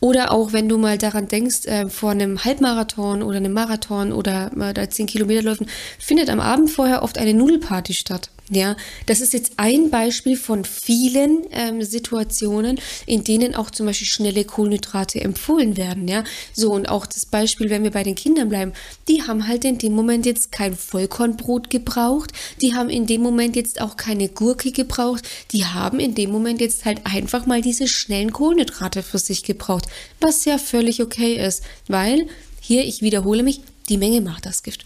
Oder 0.00 0.32
auch 0.32 0.52
wenn 0.52 0.68
du 0.68 0.78
mal 0.78 0.98
daran 0.98 1.28
denkst, 1.28 1.66
äh, 1.66 1.88
vor 1.88 2.10
einem 2.10 2.44
Halbmarathon 2.44 3.22
oder 3.22 3.36
einem 3.36 3.52
Marathon 3.52 4.12
oder 4.12 4.50
äh, 4.76 4.88
10 4.88 5.06
Kilometer 5.06 5.42
läufen, 5.42 5.68
findet 5.98 6.30
am 6.30 6.40
Abend 6.40 6.70
vorher 6.70 7.02
oft 7.02 7.18
eine 7.18 7.34
Nudelparty 7.34 7.94
statt. 7.94 8.30
Ja, 8.50 8.76
das 9.04 9.20
ist 9.20 9.34
jetzt 9.34 9.52
ein 9.58 9.90
Beispiel 9.90 10.36
von 10.36 10.64
vielen 10.64 11.42
ähm, 11.52 11.82
Situationen, 11.82 12.80
in 13.04 13.22
denen 13.22 13.54
auch 13.54 13.70
zum 13.70 13.84
Beispiel 13.84 14.06
schnelle 14.06 14.44
Kohlenhydrate 14.44 15.20
empfohlen 15.20 15.76
werden. 15.76 16.08
Ja, 16.08 16.24
so 16.54 16.72
und 16.72 16.88
auch 16.88 17.04
das 17.04 17.26
Beispiel, 17.26 17.68
wenn 17.68 17.82
wir 17.82 17.90
bei 17.90 18.04
den 18.04 18.14
Kindern 18.14 18.48
bleiben, 18.48 18.72
die 19.06 19.22
haben 19.22 19.46
halt 19.46 19.66
in 19.66 19.76
dem 19.76 19.92
Moment 19.92 20.24
jetzt 20.24 20.50
kein 20.50 20.74
Vollkornbrot 20.74 21.68
gebraucht, 21.68 22.32
die 22.62 22.74
haben 22.74 22.88
in 22.88 23.06
dem 23.06 23.20
Moment 23.20 23.54
jetzt 23.54 23.82
auch 23.82 23.96
keine 23.96 24.30
Gurke 24.30 24.72
gebraucht, 24.72 25.28
die 25.52 25.66
haben 25.66 26.00
in 26.00 26.14
dem 26.14 26.30
Moment 26.30 26.62
jetzt 26.62 26.86
halt 26.86 27.02
einfach 27.04 27.44
mal 27.44 27.60
diese 27.60 27.86
schnellen 27.86 28.32
Kohlenhydrate 28.32 29.02
für 29.02 29.18
sich 29.18 29.42
gebraucht, 29.42 29.84
was 30.20 30.46
ja 30.46 30.56
völlig 30.56 31.02
okay 31.02 31.34
ist, 31.34 31.62
weil 31.86 32.28
hier, 32.60 32.84
ich 32.84 33.02
wiederhole 33.02 33.42
mich, 33.42 33.60
die 33.90 33.98
Menge 33.98 34.22
macht 34.22 34.46
das 34.46 34.62
Gift. 34.62 34.84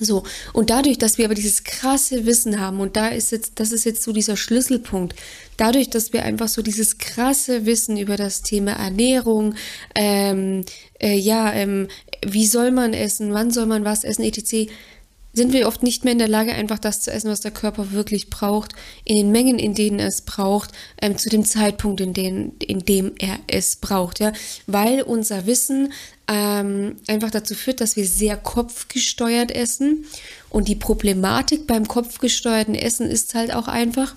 So, 0.00 0.24
und 0.52 0.70
dadurch, 0.70 0.98
dass 0.98 1.18
wir 1.18 1.24
aber 1.24 1.34
dieses 1.34 1.64
krasse 1.64 2.26
Wissen 2.26 2.60
haben, 2.60 2.80
und 2.80 2.96
da 2.96 3.08
ist 3.08 3.32
jetzt, 3.32 3.52
das 3.56 3.72
ist 3.72 3.84
jetzt 3.84 4.02
so 4.02 4.12
dieser 4.12 4.36
Schlüsselpunkt, 4.36 5.14
dadurch, 5.56 5.90
dass 5.90 6.12
wir 6.12 6.24
einfach 6.24 6.48
so 6.48 6.62
dieses 6.62 6.98
krasse 6.98 7.66
Wissen 7.66 7.96
über 7.96 8.16
das 8.16 8.42
Thema 8.42 8.72
Ernährung, 8.72 9.54
ähm, 9.94 10.64
äh, 11.00 11.16
ja, 11.16 11.52
ähm, 11.52 11.88
wie 12.24 12.46
soll 12.46 12.70
man 12.70 12.92
essen, 12.92 13.32
wann 13.32 13.50
soll 13.50 13.66
man 13.66 13.84
was 13.84 14.04
essen, 14.04 14.22
etc., 14.22 14.70
sind 15.36 15.52
wir 15.52 15.68
oft 15.68 15.82
nicht 15.82 16.02
mehr 16.02 16.14
in 16.14 16.18
der 16.18 16.28
Lage, 16.28 16.52
einfach 16.52 16.78
das 16.78 17.02
zu 17.02 17.12
essen, 17.12 17.30
was 17.30 17.40
der 17.40 17.50
Körper 17.50 17.92
wirklich 17.92 18.30
braucht, 18.30 18.72
in 19.04 19.16
den 19.16 19.30
Mengen, 19.30 19.58
in 19.58 19.74
denen 19.74 20.00
es 20.00 20.22
braucht, 20.22 20.72
ähm, 21.00 21.18
zu 21.18 21.28
dem 21.28 21.44
Zeitpunkt, 21.44 22.00
in, 22.00 22.14
den, 22.14 22.52
in 22.58 22.80
dem 22.80 23.12
er 23.18 23.38
es 23.46 23.76
braucht, 23.76 24.18
ja, 24.18 24.32
weil 24.66 25.02
unser 25.02 25.46
Wissen 25.46 25.92
ähm, 26.26 26.96
einfach 27.06 27.30
dazu 27.30 27.54
führt, 27.54 27.82
dass 27.82 27.96
wir 27.96 28.06
sehr 28.06 28.38
kopfgesteuert 28.38 29.52
essen. 29.52 30.06
Und 30.48 30.68
die 30.68 30.74
Problematik 30.74 31.66
beim 31.66 31.86
kopfgesteuerten 31.86 32.74
Essen 32.74 33.10
ist 33.10 33.34
halt 33.34 33.52
auch 33.52 33.68
einfach, 33.68 34.14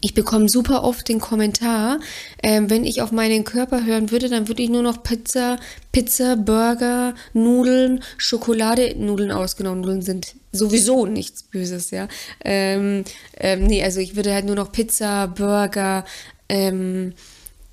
ich 0.00 0.14
bekomme 0.14 0.48
super 0.48 0.84
oft 0.84 1.08
den 1.08 1.20
Kommentar, 1.20 1.98
ähm, 2.42 2.70
wenn 2.70 2.84
ich 2.84 3.02
auf 3.02 3.12
meinen 3.12 3.44
Körper 3.44 3.84
hören 3.84 4.10
würde, 4.10 4.28
dann 4.28 4.48
würde 4.48 4.62
ich 4.62 4.70
nur 4.70 4.82
noch 4.82 5.02
Pizza, 5.02 5.58
Pizza, 5.92 6.36
Burger, 6.36 7.14
Nudeln, 7.32 8.02
Schokolade, 8.16 8.94
Nudeln 8.96 9.32
ausgenommen. 9.32 9.80
Nudeln 9.80 10.02
sind 10.02 10.34
sowieso 10.52 11.06
nichts 11.06 11.42
Böses, 11.42 11.90
ja. 11.90 12.08
Ähm, 12.44 13.04
ähm, 13.36 13.64
nee, 13.64 13.82
also 13.82 14.00
ich 14.00 14.16
würde 14.16 14.32
halt 14.32 14.44
nur 14.44 14.56
noch 14.56 14.72
Pizza, 14.72 15.26
Burger, 15.26 16.04
ähm, 16.48 17.14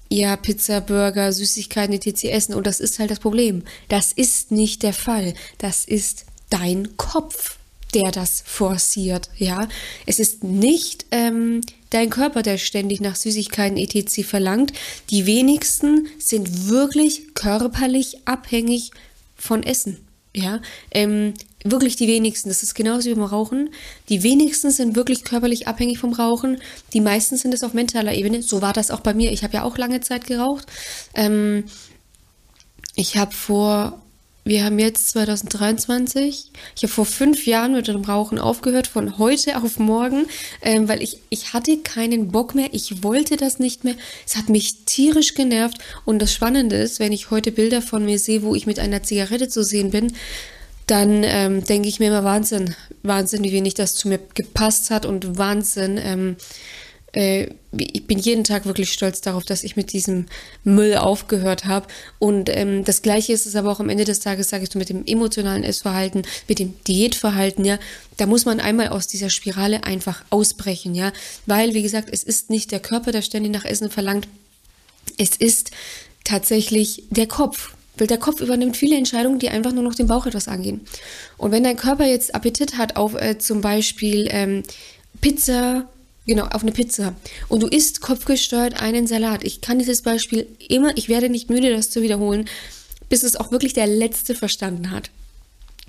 ja, 0.09 0.35
Pizza, 0.35 0.81
Burger, 0.81 1.31
Süßigkeiten, 1.31 1.93
etc. 1.93 2.25
essen. 2.25 2.55
Und 2.55 2.67
das 2.67 2.79
ist 2.79 2.99
halt 2.99 3.11
das 3.11 3.19
Problem. 3.19 3.63
Das 3.87 4.11
ist 4.11 4.51
nicht 4.51 4.83
der 4.83 4.93
Fall. 4.93 5.33
Das 5.57 5.85
ist 5.85 6.25
dein 6.49 6.97
Kopf 6.97 7.57
der 7.95 8.11
das 8.11 8.43
forciert, 8.45 9.29
ja. 9.37 9.67
Es 10.05 10.19
ist 10.19 10.43
nicht 10.43 11.05
ähm, 11.11 11.61
dein 11.89 12.09
Körper, 12.09 12.43
der 12.43 12.57
ständig 12.57 12.99
nach 13.01 13.15
Süßigkeiten 13.15 13.77
etc. 13.77 14.23
verlangt. 14.27 14.73
Die 15.09 15.25
wenigsten 15.25 16.07
sind 16.19 16.67
wirklich 16.67 17.33
körperlich 17.33 18.19
abhängig 18.25 18.91
von 19.35 19.63
Essen, 19.63 19.97
ja. 20.35 20.61
Ähm, 20.91 21.33
wirklich 21.63 21.95
die 21.95 22.07
wenigsten. 22.07 22.49
Das 22.49 22.63
ist 22.63 22.75
genauso 22.75 23.09
wie 23.09 23.15
beim 23.15 23.23
Rauchen. 23.23 23.69
Die 24.09 24.23
wenigsten 24.23 24.71
sind 24.71 24.95
wirklich 24.95 25.23
körperlich 25.23 25.67
abhängig 25.67 25.97
vom 25.97 26.13
Rauchen. 26.13 26.61
Die 26.93 27.01
meisten 27.01 27.37
sind 27.37 27.53
es 27.53 27.63
auf 27.63 27.73
mentaler 27.73 28.13
Ebene. 28.13 28.41
So 28.43 28.61
war 28.61 28.73
das 28.73 28.91
auch 28.91 28.99
bei 28.99 29.13
mir. 29.13 29.31
Ich 29.31 29.43
habe 29.43 29.53
ja 29.53 29.63
auch 29.63 29.77
lange 29.77 30.01
Zeit 30.01 30.27
geraucht. 30.27 30.67
Ähm, 31.15 31.63
ich 32.95 33.17
habe 33.17 33.33
vor 33.33 34.01
wir 34.47 34.63
haben 34.63 34.77
jetzt 34.77 35.09
2023. 35.09 36.51
Ich 36.75 36.83
habe 36.83 36.93
vor 36.93 37.05
fünf 37.05 37.47
Jahren 37.47 37.73
mit 37.73 37.87
dem 37.87 38.03
Rauchen 38.03 38.37
aufgehört, 38.37 38.85
von 38.85 39.17
heute 39.17 39.57
auf 39.57 39.79
morgen, 39.79 40.27
ähm, 40.61 40.87
weil 40.87 41.01
ich, 41.01 41.17
ich 41.31 41.53
hatte 41.53 41.77
keinen 41.77 42.27
Bock 42.27 42.53
mehr. 42.53 42.69
Ich 42.71 43.03
wollte 43.03 43.37
das 43.37 43.57
nicht 43.57 43.83
mehr. 43.83 43.95
Es 44.23 44.35
hat 44.35 44.49
mich 44.49 44.85
tierisch 44.85 45.33
genervt. 45.33 45.79
Und 46.05 46.21
das 46.21 46.31
Spannende 46.31 46.75
ist, 46.75 46.99
wenn 46.99 47.11
ich 47.11 47.31
heute 47.31 47.51
Bilder 47.51 47.81
von 47.81 48.05
mir 48.05 48.19
sehe, 48.19 48.43
wo 48.43 48.53
ich 48.53 48.67
mit 48.67 48.77
einer 48.77 49.01
Zigarette 49.01 49.49
zu 49.49 49.63
sehen 49.63 49.89
bin, 49.89 50.13
dann 50.85 51.23
ähm, 51.23 51.63
denke 51.63 51.89
ich 51.89 51.99
mir 51.99 52.09
immer 52.09 52.23
Wahnsinn. 52.23 52.75
Wahnsinn, 53.01 53.43
wie 53.43 53.51
wenig 53.51 53.73
das 53.73 53.95
zu 53.95 54.07
mir 54.07 54.19
gepasst 54.35 54.91
hat 54.91 55.07
und 55.07 55.39
Wahnsinn, 55.39 55.99
ähm, 55.99 56.35
äh, 57.15 57.49
ich 57.77 58.07
bin 58.07 58.19
jeden 58.19 58.43
Tag 58.43 58.65
wirklich 58.65 58.91
stolz 58.91 59.21
darauf, 59.21 59.43
dass 59.43 59.63
ich 59.63 59.75
mit 59.75 59.93
diesem 59.93 60.27
Müll 60.63 60.95
aufgehört 60.95 61.65
habe. 61.65 61.87
Und 62.19 62.49
ähm, 62.49 62.83
das 62.83 63.01
Gleiche 63.01 63.33
ist 63.33 63.45
es 63.45 63.55
aber 63.55 63.71
auch 63.71 63.79
am 63.79 63.89
Ende 63.89 64.05
des 64.05 64.19
Tages, 64.19 64.49
sage 64.49 64.63
ich 64.63 64.69
so, 64.71 64.79
mit 64.79 64.89
dem 64.89 65.05
emotionalen 65.05 65.63
Essverhalten, 65.63 66.23
mit 66.47 66.59
dem 66.59 66.73
Diätverhalten, 66.87 67.65
ja. 67.65 67.79
Da 68.17 68.25
muss 68.25 68.45
man 68.45 68.59
einmal 68.59 68.89
aus 68.89 69.07
dieser 69.07 69.29
Spirale 69.29 69.83
einfach 69.83 70.23
ausbrechen, 70.29 70.95
ja. 70.95 71.11
Weil, 71.45 71.73
wie 71.73 71.83
gesagt, 71.83 72.09
es 72.11 72.23
ist 72.23 72.49
nicht 72.49 72.71
der 72.71 72.79
Körper, 72.79 73.11
der 73.11 73.21
ständig 73.21 73.51
nach 73.51 73.65
Essen 73.65 73.89
verlangt. 73.89 74.27
Es 75.17 75.35
ist 75.35 75.71
tatsächlich 76.23 77.03
der 77.09 77.27
Kopf. 77.27 77.73
Weil 77.97 78.07
der 78.07 78.17
Kopf 78.17 78.41
übernimmt 78.41 78.75
viele 78.75 78.97
Entscheidungen, 78.97 79.39
die 79.39 79.49
einfach 79.49 79.71
nur 79.71 79.83
noch 79.83 79.95
dem 79.95 80.07
Bauch 80.07 80.25
etwas 80.25 80.49
angehen. 80.49 80.81
Und 81.37 81.51
wenn 81.51 81.63
dein 81.63 81.77
Körper 81.77 82.05
jetzt 82.05 82.35
Appetit 82.35 82.77
hat 82.77 82.97
auf 82.97 83.15
äh, 83.15 83.37
zum 83.37 83.61
Beispiel 83.61 84.27
ähm, 84.31 84.63
Pizza, 85.21 85.87
Genau, 86.25 86.45
auf 86.45 86.63
eine 86.63 86.71
Pizza. 86.71 87.13
Und 87.49 87.61
du 87.61 87.67
isst 87.67 88.01
kopfgesteuert 88.01 88.81
einen 88.81 89.05
Salat. 89.05 89.43
Ich 89.43 89.61
kann 89.61 89.77
dieses 89.77 90.01
Beispiel 90.01 90.47
immer, 90.67 90.97
ich 90.97 91.07
werde 91.07 91.29
nicht 91.29 91.49
müde, 91.49 91.69
das 91.69 91.91
zu 91.91 92.01
wiederholen, 92.01 92.49
bis 93.09 93.23
es 93.23 93.35
auch 93.35 93.51
wirklich 93.51 93.73
der 93.73 93.87
Letzte 93.87 94.33
verstanden 94.33 94.89
hat. 94.89 95.11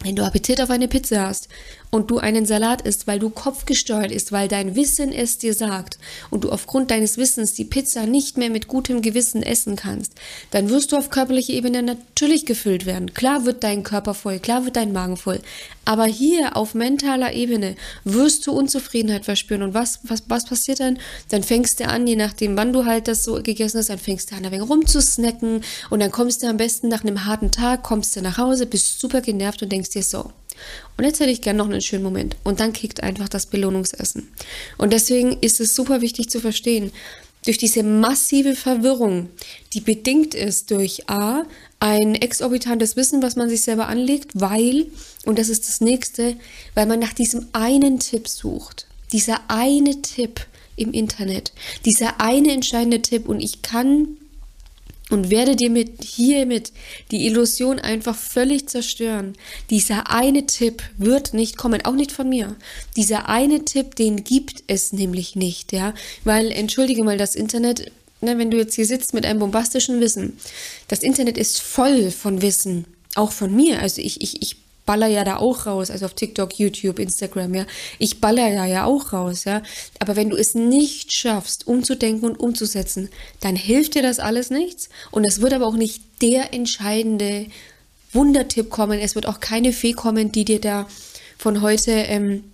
Wenn 0.03 0.15
du 0.15 0.25
Appetit 0.25 0.61
auf 0.61 0.69
eine 0.69 0.89
Pizza 0.89 1.27
hast 1.27 1.49
und 1.91 2.11
du 2.11 2.19
einen 2.19 2.47
Salat 2.47 2.83
isst, 2.83 3.07
weil 3.07 3.19
du 3.19 3.31
kopfgesteuert 3.31 4.11
isst, 4.11 4.33
weil 4.33 4.49
dein 4.49 4.75
Wissen 4.77 5.13
es 5.13 5.39
dir 5.39 5.55
sagt 5.55 5.99
und 6.31 6.45
du 6.45 6.51
aufgrund 6.51 6.91
deines 6.91 7.17
Wissens 7.17 7.55
die 7.55 7.65
Pizza 7.65 8.07
nicht 8.07 8.37
mehr 8.37 8.51
mit 8.51 8.69
gutem 8.69 9.03
Gewissen 9.03 9.43
essen 9.43 9.77
kannst, 9.77 10.13
dann 10.51 10.69
wirst 10.71 10.93
du 10.93 10.97
auf 10.97 11.11
körperlicher 11.11 11.53
Ebene 11.53 11.83
natürlich 11.83 12.47
gefüllt 12.47 12.87
werden. 12.87 13.15
Klar 13.15 13.45
wird 13.45 13.65
dein 13.65 13.83
Körper 13.83 14.15
voll, 14.15 14.39
klar 14.39 14.65
wird 14.65 14.77
dein 14.77 14.93
Magen 14.93 15.17
voll. 15.17 15.41
Aber 15.85 16.07
hier 16.07 16.57
auf 16.57 16.75
mentaler 16.75 17.33
Ebene 17.33 17.77
wirst 18.05 18.47
du 18.47 18.53
Unzufriedenheit 18.53 19.25
verspüren. 19.25 19.63
Und 19.63 19.75
was, 19.75 20.01
was, 20.03 20.25
was 20.29 20.45
passiert 20.45 20.81
dann? 20.81 20.99
Dann 21.29 21.45
fängst 21.45 21.79
du 21.79 21.87
an, 21.87 22.07
je 22.07 22.17
nachdem, 22.17 22.57
wann 22.57 22.73
du 22.73 22.85
halt 22.85 23.07
das 23.07 23.23
so 23.23 23.41
gegessen 23.43 23.79
hast, 23.79 23.91
dann 23.91 23.99
fängst 23.99 24.31
du 24.31 24.35
an, 24.37 24.45
ein 24.45 24.51
wenig 24.51 24.69
rumzusnacken 24.69 25.63
und 25.91 26.01
dann 26.01 26.11
kommst 26.11 26.43
du 26.43 26.49
am 26.49 26.57
besten 26.57 26.89
nach 26.89 27.05
einem 27.05 27.25
harten 27.25 27.53
Tag, 27.53 27.85
kommst 27.85 28.17
du 28.17 28.23
nach 28.23 28.39
Hause, 28.39 28.67
bist 28.67 28.99
super 28.99 29.21
genervt 29.21 29.63
und 29.63 29.71
denkst 29.71 29.91
dir 29.91 30.03
so, 30.03 30.33
und 30.97 31.05
jetzt 31.05 31.21
hätte 31.21 31.31
ich 31.31 31.43
gerne 31.43 31.59
noch 31.59 31.69
einen 31.69 31.81
schönen 31.81 32.03
Moment. 32.03 32.37
Und 32.45 32.61
dann 32.61 32.73
kickt 32.73 33.03
einfach 33.03 33.29
das 33.29 33.47
Belohnungsessen. 33.47 34.29
Und 34.79 34.93
deswegen 34.93 35.39
ist 35.41 35.61
es 35.61 35.75
super 35.75 36.01
wichtig 36.01 36.31
zu 36.31 36.41
verstehen, 36.41 36.93
durch 37.45 37.59
diese 37.59 37.83
massive 37.83 38.57
Verwirrung, 38.57 39.29
die 39.73 39.81
bedingt 39.81 40.35
ist 40.35 40.71
durch 40.71 41.09
A, 41.09 41.45
ein 41.79 42.15
exorbitantes 42.15 42.97
Wissen, 42.97 43.23
was 43.23 43.37
man 43.37 43.49
sich 43.49 43.63
selber 43.63 43.89
anlegt, 43.89 44.31
weil, 44.35 44.87
und 45.25 45.39
das 45.39 45.49
ist 45.49 45.69
das 45.69 45.81
nächste, 45.81 46.37
weil 46.75 46.87
man 46.87 46.99
nach 46.99 47.13
diesem 47.13 47.47
einen 47.53 48.01
Tipp 48.01 48.27
sucht. 48.29 48.87
Dieser 49.13 49.41
eine 49.49 50.03
Tipp 50.03 50.41
im 50.75 50.93
Internet, 50.93 51.53
dieser 51.85 52.21
eine 52.21 52.53
entscheidende 52.53 53.01
Tipp 53.01 53.29
und 53.29 53.41
ich 53.41 53.63
kann 53.63 54.17
und 55.11 55.31
werde 55.31 55.55
dir 55.55 55.71
mit 55.71 56.03
hiermit 56.03 56.73
die 57.11 57.27
Illusion 57.27 57.79
einfach 57.79 58.17
völlig 58.17 58.69
zerstören. 58.69 59.35
Dieser 59.71 60.11
eine 60.11 60.47
Tipp 60.47 60.83
wird 60.99 61.33
nicht 61.33 61.57
kommen, 61.57 61.85
auch 61.85 61.95
nicht 61.95 62.13
von 62.13 62.29
mir. 62.29 62.57
Dieser 62.97 63.29
eine 63.29 63.65
Tipp, 63.65 63.95
den 63.95 64.25
gibt 64.25 64.65
es 64.67 64.93
nämlich 64.93 65.37
nicht, 65.37 65.73
ja, 65.73 65.95
weil 66.25 66.51
entschuldige 66.51 67.05
mal, 67.05 67.19
das 67.19 67.35
Internet, 67.35 67.93
ne, 68.21 68.37
wenn 68.39 68.51
du 68.51 68.57
jetzt 68.57 68.75
hier 68.75 68.87
sitzt 68.87 69.15
mit 69.15 69.25
einem 69.25 69.39
bombastischen 69.39 70.01
Wissen, 70.01 70.39
das 70.89 71.03
Internet 71.03 71.39
ist 71.39 71.61
voll 71.61 72.11
von 72.11 72.43
Wissen, 72.43 72.87
auch 73.15 73.33
von 73.33 73.55
mir. 73.55 73.81
Also 73.81 74.01
ich 74.01 74.21
ich 74.21 74.43
ich 74.43 74.57
baller 74.87 75.09
ja 75.09 75.25
da 75.25 75.37
auch 75.37 75.67
raus, 75.67 75.91
also 75.91 76.07
auf 76.07 76.15
TikTok, 76.15 76.59
YouTube, 76.59 76.99
Instagram, 76.99 77.55
ja. 77.55 77.67
Ich 77.99 78.21
baller 78.21 78.49
ja 78.49 78.65
ja 78.65 78.85
auch 78.85 79.13
raus, 79.13 79.45
ja. 79.45 79.63
Aber 79.99 80.17
wenn 80.17 80.31
du 80.31 80.37
es 80.37 80.55
nicht 80.55 81.13
schaffst, 81.13 81.67
umzudenken 81.67 82.31
und 82.31 82.41
umzusetzen, 82.41 83.11
dann 83.41 83.57
hilft 83.57 83.95
dir 83.95 84.03
das 84.03 84.21
alles 84.21 84.51
nichts. 84.51 84.89
Und 85.11 85.25
es 85.25 85.41
wird 85.41 85.53
aber 85.53 85.67
auch 85.67 85.77
nicht 85.77 86.03
der 86.23 86.55
entscheidende 86.55 87.47
Wundertipp 88.13 88.71
kommen. 88.71 88.99
Es 89.01 89.15
wird 89.15 89.27
auch 89.27 89.41
keine 89.41 89.73
Fee 89.73 89.93
kommen, 89.93 90.33
die 90.33 90.45
dir 90.45 90.61
da 90.61 90.87
von 91.37 91.61
heute 91.61 91.91
ähm, 91.91 92.45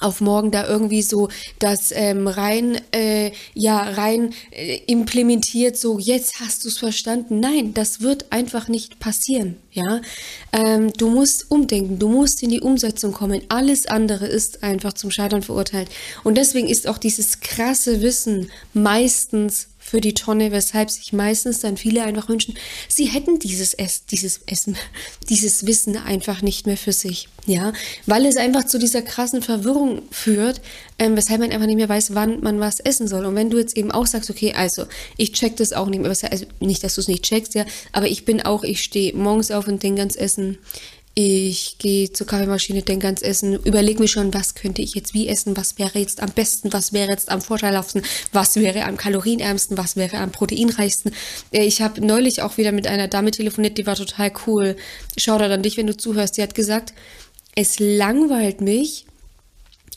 auf 0.00 0.20
morgen 0.20 0.50
da 0.50 0.66
irgendwie 0.66 1.02
so 1.02 1.28
das 1.58 1.92
ähm, 1.92 2.26
rein, 2.26 2.80
äh, 2.92 3.30
ja, 3.54 3.80
rein 3.82 4.34
äh, 4.50 4.80
implementiert, 4.86 5.76
so 5.76 5.98
jetzt 5.98 6.40
hast 6.40 6.64
du 6.64 6.68
es 6.68 6.78
verstanden. 6.78 7.40
Nein, 7.40 7.74
das 7.74 8.00
wird 8.00 8.32
einfach 8.32 8.68
nicht 8.68 8.98
passieren, 8.98 9.56
ja. 9.70 10.00
Ähm, 10.52 10.92
du 10.92 11.08
musst 11.08 11.50
umdenken, 11.50 11.98
du 11.98 12.08
musst 12.08 12.42
in 12.42 12.50
die 12.50 12.60
Umsetzung 12.60 13.12
kommen. 13.12 13.42
Alles 13.48 13.86
andere 13.86 14.26
ist 14.26 14.62
einfach 14.62 14.92
zum 14.94 15.10
Scheitern 15.10 15.42
verurteilt. 15.42 15.88
Und 16.24 16.36
deswegen 16.36 16.68
ist 16.68 16.86
auch 16.88 16.98
dieses 16.98 17.40
krasse 17.40 18.02
Wissen 18.02 18.50
meistens 18.72 19.68
für 19.84 20.00
die 20.00 20.14
Tonne, 20.14 20.50
weshalb 20.50 20.90
sich 20.90 21.12
meistens 21.12 21.60
dann 21.60 21.76
viele 21.76 22.02
einfach 22.04 22.30
wünschen, 22.30 22.54
sie 22.88 23.04
hätten 23.04 23.38
dieses, 23.38 23.74
Ess, 23.74 24.06
dieses 24.06 24.40
Essen, 24.46 24.76
dieses 25.28 25.66
Wissen 25.66 25.98
einfach 25.98 26.40
nicht 26.40 26.66
mehr 26.66 26.78
für 26.78 26.92
sich. 26.92 27.28
Ja, 27.46 27.74
weil 28.06 28.24
es 28.24 28.36
einfach 28.36 28.64
zu 28.64 28.78
dieser 28.78 29.02
krassen 29.02 29.42
Verwirrung 29.42 30.00
führt, 30.10 30.62
ähm, 30.98 31.14
weshalb 31.14 31.40
man 31.40 31.52
einfach 31.52 31.66
nicht 31.66 31.76
mehr 31.76 31.90
weiß, 31.90 32.14
wann 32.14 32.40
man 32.40 32.58
was 32.58 32.80
essen 32.80 33.06
soll. 33.06 33.26
Und 33.26 33.34
wenn 33.34 33.50
du 33.50 33.58
jetzt 33.58 33.76
eben 33.76 33.92
auch 33.92 34.06
sagst, 34.06 34.30
okay, 34.30 34.54
also 34.54 34.86
ich 35.18 35.32
check 35.32 35.56
das 35.56 35.74
auch 35.74 35.88
nicht 35.88 36.00
mehr, 36.00 36.08
also 36.08 36.46
nicht, 36.60 36.82
dass 36.82 36.94
du 36.94 37.02
es 37.02 37.08
nicht 37.08 37.22
checkst, 37.22 37.54
ja, 37.54 37.66
aber 37.92 38.06
ich 38.06 38.24
bin 38.24 38.40
auch, 38.40 38.64
ich 38.64 38.82
stehe 38.82 39.14
morgens 39.14 39.50
auf 39.50 39.68
und 39.68 39.82
denke 39.82 40.00
ans 40.00 40.16
Essen. 40.16 40.56
Ich 41.16 41.78
gehe 41.78 42.10
zur 42.12 42.26
Kaffeemaschine, 42.26 42.82
denke 42.82 43.06
ans 43.06 43.22
Essen, 43.22 43.54
überlege 43.62 44.00
mir 44.00 44.08
schon, 44.08 44.34
was 44.34 44.56
könnte 44.56 44.82
ich 44.82 44.96
jetzt 44.96 45.14
wie 45.14 45.28
essen, 45.28 45.56
was 45.56 45.78
wäre 45.78 46.00
jetzt 46.00 46.20
am 46.20 46.30
besten, 46.30 46.72
was 46.72 46.92
wäre 46.92 47.10
jetzt 47.10 47.30
am 47.30 47.40
vorteilhaftesten, 47.40 48.02
was 48.32 48.56
wäre 48.56 48.84
am 48.84 48.96
kalorienärmsten, 48.96 49.78
was 49.78 49.94
wäre 49.94 50.18
am 50.18 50.32
proteinreichsten. 50.32 51.12
Äh, 51.52 51.66
ich 51.66 51.82
habe 51.82 52.04
neulich 52.04 52.42
auch 52.42 52.56
wieder 52.56 52.72
mit 52.72 52.88
einer 52.88 53.06
Dame 53.06 53.30
telefoniert, 53.30 53.78
die 53.78 53.86
war 53.86 53.94
total 53.94 54.32
cool. 54.46 54.76
Schau 55.16 55.38
da 55.38 55.46
an 55.46 55.62
dich, 55.62 55.76
wenn 55.76 55.86
du 55.86 55.96
zuhörst. 55.96 56.36
Die 56.36 56.42
hat 56.42 56.56
gesagt, 56.56 56.94
es 57.54 57.78
langweilt 57.78 58.60
mich, 58.60 59.06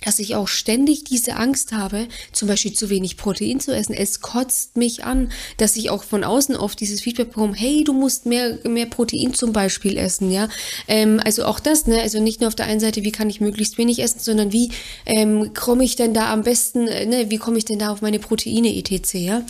dass 0.04 0.20
ich 0.20 0.36
auch 0.36 0.48
ständig 0.48 1.04
diese 1.04 1.36
Angst 1.36 1.72
habe, 1.72 2.08
zum 2.32 2.48
Beispiel 2.48 2.74
zu 2.74 2.90
wenig 2.90 3.18
Protein 3.18 3.60
zu 3.60 3.76
essen. 3.76 3.94
Es 3.94 4.22
kotzt 4.22 4.78
mich 4.78 5.04
an, 5.04 5.32
dass 5.58 5.76
ich 5.76 5.90
auch 5.90 6.04
von 6.04 6.24
außen 6.24 6.56
oft 6.56 6.80
dieses 6.80 7.02
Feedback 7.02 7.30
bekomme, 7.30 7.56
hey, 7.56 7.84
du 7.84 7.94
musst 7.94 8.26
mehr, 8.26 8.60
mehr 8.68 8.86
Protein 8.86 9.34
zum 9.34 9.54
Beispiel 9.54 9.98
essen, 9.98 10.32
ja. 10.32 10.50
Ähm, 10.88 11.20
also 11.24 11.46
auch 11.46 11.60
das, 11.60 11.88
ne, 11.88 12.02
also 12.02 12.22
nicht 12.22 12.42
nur 12.42 12.48
auf 12.48 12.56
der 12.56 12.68
einen 12.68 12.80
Seite, 12.80 13.04
wie 13.04 13.12
kann 13.12 13.30
ich 13.30 13.42
möglichst 13.42 13.78
wenig 13.78 14.00
essen, 14.00 14.20
sondern 14.20 14.52
wie 14.52 14.72
ähm, 15.06 15.54
komme 15.54 15.84
ich 15.84 15.96
denn 15.96 16.14
da 16.14 16.32
am 16.32 16.44
besten, 16.44 16.88
äh, 16.88 17.06
ne, 17.06 17.30
wie 17.30 17.38
komme 17.38 17.58
ich 17.58 17.66
denn 17.66 17.80
da 17.80 17.92
auf 17.92 18.02
meine 18.02 18.20
Proteine 18.20 18.76
etc., 18.76 19.16
ja. 19.16 19.44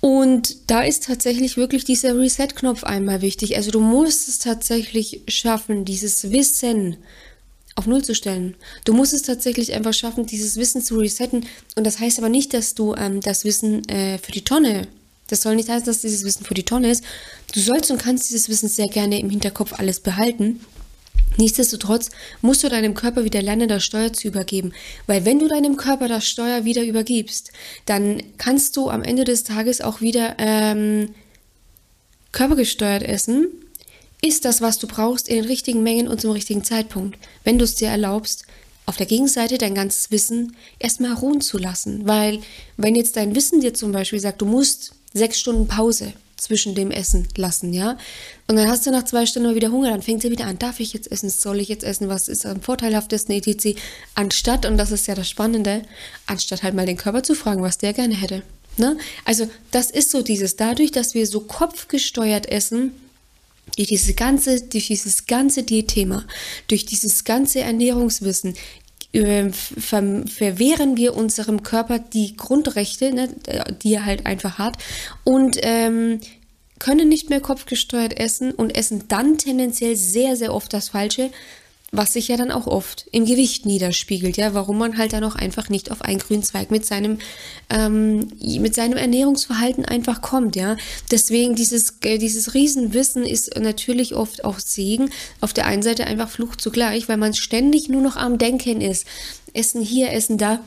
Und 0.00 0.70
da 0.70 0.80
ist 0.80 1.04
tatsächlich 1.04 1.58
wirklich 1.58 1.84
dieser 1.84 2.18
Reset-Knopf 2.18 2.84
einmal 2.84 3.20
wichtig. 3.20 3.56
Also 3.56 3.70
du 3.70 3.80
musst 3.80 4.28
es 4.28 4.38
tatsächlich 4.38 5.20
schaffen, 5.28 5.84
dieses 5.84 6.30
Wissen 6.30 6.96
auf 7.80 7.86
Null 7.86 8.04
zu 8.04 8.14
stellen. 8.14 8.54
Du 8.84 8.92
musst 8.92 9.14
es 9.14 9.22
tatsächlich 9.22 9.72
einfach 9.72 9.94
schaffen, 9.94 10.26
dieses 10.26 10.56
Wissen 10.56 10.82
zu 10.82 10.98
resetten. 10.98 11.46
Und 11.76 11.84
das 11.84 11.98
heißt 11.98 12.18
aber 12.18 12.28
nicht, 12.28 12.52
dass 12.52 12.74
du 12.74 12.94
ähm, 12.94 13.20
das 13.20 13.44
Wissen 13.44 13.88
äh, 13.88 14.18
für 14.18 14.32
die 14.32 14.44
Tonne, 14.44 14.86
das 15.28 15.42
soll 15.42 15.56
nicht 15.56 15.68
heißen, 15.68 15.86
dass 15.86 16.02
dieses 16.02 16.24
Wissen 16.24 16.44
für 16.44 16.54
die 16.54 16.64
Tonne 16.64 16.90
ist. 16.90 17.02
Du 17.54 17.60
sollst 17.60 17.90
und 17.90 17.98
kannst 17.98 18.28
dieses 18.28 18.48
Wissen 18.48 18.68
sehr 18.68 18.88
gerne 18.88 19.18
im 19.18 19.30
Hinterkopf 19.30 19.72
alles 19.72 20.00
behalten. 20.00 20.60
Nichtsdestotrotz 21.36 22.10
musst 22.42 22.62
du 22.64 22.68
deinem 22.68 22.94
Körper 22.94 23.24
wieder 23.24 23.40
lernen, 23.40 23.68
das 23.68 23.84
Steuer 23.84 24.12
zu 24.12 24.28
übergeben. 24.28 24.72
Weil 25.06 25.24
wenn 25.24 25.38
du 25.38 25.48
deinem 25.48 25.76
Körper 25.76 26.08
das 26.08 26.26
Steuer 26.26 26.64
wieder 26.64 26.82
übergibst, 26.82 27.52
dann 27.86 28.22
kannst 28.36 28.76
du 28.76 28.90
am 28.90 29.02
Ende 29.02 29.24
des 29.24 29.44
Tages 29.44 29.80
auch 29.80 30.00
wieder 30.02 30.34
ähm, 30.38 31.14
körpergesteuert 32.32 33.04
essen 33.04 33.48
ist 34.22 34.44
das, 34.44 34.60
was 34.60 34.78
du 34.78 34.86
brauchst, 34.86 35.28
in 35.28 35.36
den 35.36 35.44
richtigen 35.44 35.82
Mengen 35.82 36.08
und 36.08 36.20
zum 36.20 36.32
richtigen 36.32 36.64
Zeitpunkt. 36.64 37.18
Wenn 37.44 37.58
du 37.58 37.64
es 37.64 37.74
dir 37.74 37.88
erlaubst, 37.88 38.44
auf 38.90 38.96
der 38.96 39.06
Gegenseite 39.06 39.56
dein 39.56 39.76
ganzes 39.76 40.10
Wissen 40.10 40.56
erstmal 40.80 41.12
ruhen 41.12 41.40
zu 41.40 41.58
lassen. 41.58 42.08
Weil, 42.08 42.40
wenn 42.76 42.96
jetzt 42.96 43.16
dein 43.16 43.36
Wissen 43.36 43.60
dir 43.60 43.72
zum 43.72 43.92
Beispiel 43.92 44.18
sagt, 44.18 44.42
du 44.42 44.46
musst 44.46 44.92
sechs 45.14 45.38
Stunden 45.38 45.68
Pause 45.68 46.12
zwischen 46.36 46.74
dem 46.74 46.90
Essen 46.90 47.28
lassen, 47.36 47.72
ja, 47.72 47.96
und 48.48 48.56
dann 48.56 48.68
hast 48.68 48.86
du 48.86 48.90
nach 48.90 49.04
zwei 49.04 49.26
Stunden 49.26 49.54
wieder 49.54 49.70
Hunger, 49.70 49.90
dann 49.90 50.02
fängt 50.02 50.22
sie 50.22 50.30
wieder 50.30 50.46
an, 50.46 50.58
darf 50.58 50.80
ich 50.80 50.92
jetzt 50.92 51.12
essen, 51.12 51.30
soll 51.30 51.60
ich 51.60 51.68
jetzt 51.68 51.84
essen, 51.84 52.08
was 52.08 52.26
ist 52.26 52.44
am 52.46 52.62
vorteilhaftesten, 52.62 53.32
etc. 53.34 53.78
Anstatt, 54.16 54.66
und 54.66 54.76
das 54.76 54.90
ist 54.90 55.06
ja 55.06 55.14
das 55.14 55.28
Spannende, 55.28 55.82
anstatt 56.26 56.64
halt 56.64 56.74
mal 56.74 56.86
den 56.86 56.96
Körper 56.96 57.22
zu 57.22 57.36
fragen, 57.36 57.62
was 57.62 57.78
der 57.78 57.92
gerne 57.92 58.14
hätte. 58.14 58.42
Ne? 58.76 58.96
Also, 59.24 59.48
das 59.70 59.92
ist 59.92 60.10
so 60.10 60.22
dieses, 60.22 60.56
dadurch, 60.56 60.90
dass 60.90 61.14
wir 61.14 61.28
so 61.28 61.40
kopfgesteuert 61.40 62.46
essen, 62.46 62.92
durch, 63.76 63.88
diese 63.88 64.14
ganze, 64.14 64.60
durch 64.62 64.88
dieses 64.88 65.26
ganze 65.26 65.62
Diätthema, 65.62 66.24
durch 66.68 66.86
dieses 66.86 67.24
ganze 67.24 67.60
Ernährungswissen, 67.60 68.54
äh, 69.12 69.50
ver 69.50 70.24
verwehren 70.26 70.96
wir 70.96 71.16
unserem 71.16 71.62
Körper 71.62 71.98
die 71.98 72.36
Grundrechte, 72.36 73.12
ne, 73.12 73.28
die 73.82 73.94
er 73.94 74.04
halt 74.04 74.26
einfach 74.26 74.58
hat 74.58 74.76
und 75.24 75.58
ähm, 75.62 76.20
können 76.78 77.08
nicht 77.08 77.28
mehr 77.28 77.40
kopfgesteuert 77.40 78.18
essen 78.18 78.52
und 78.52 78.70
essen 78.70 79.06
dann 79.08 79.36
tendenziell 79.36 79.96
sehr, 79.96 80.36
sehr 80.36 80.54
oft 80.54 80.72
das 80.72 80.90
Falsche, 80.90 81.30
was 81.92 82.12
sich 82.12 82.28
ja 82.28 82.36
dann 82.36 82.52
auch 82.52 82.66
oft 82.66 83.06
im 83.10 83.24
Gewicht 83.24 83.66
niederspiegelt, 83.66 84.36
ja, 84.36 84.54
warum 84.54 84.78
man 84.78 84.96
halt 84.96 85.12
dann 85.12 85.24
auch 85.24 85.34
einfach 85.34 85.68
nicht 85.68 85.90
auf 85.90 86.02
einen 86.02 86.20
grünen 86.20 86.42
Zweig 86.42 86.70
mit 86.70 86.86
seinem, 86.86 87.18
ähm, 87.68 88.28
mit 88.40 88.74
seinem 88.74 88.96
Ernährungsverhalten 88.96 89.84
einfach 89.84 90.22
kommt, 90.22 90.54
ja. 90.54 90.76
Deswegen 91.10 91.56
dieses, 91.56 91.94
äh, 92.04 92.18
dieses 92.18 92.54
Riesenwissen 92.54 93.24
ist 93.24 93.58
natürlich 93.58 94.14
oft 94.14 94.44
auch 94.44 94.60
Segen, 94.60 95.10
auf 95.40 95.52
der 95.52 95.66
einen 95.66 95.82
Seite 95.82 96.06
einfach 96.06 96.30
Fluch 96.30 96.56
zugleich, 96.56 97.08
weil 97.08 97.16
man 97.16 97.34
ständig 97.34 97.88
nur 97.88 98.02
noch 98.02 98.16
am 98.16 98.38
Denken 98.38 98.80
ist. 98.80 99.06
Essen 99.52 99.82
hier, 99.82 100.12
Essen 100.12 100.38
da. 100.38 100.60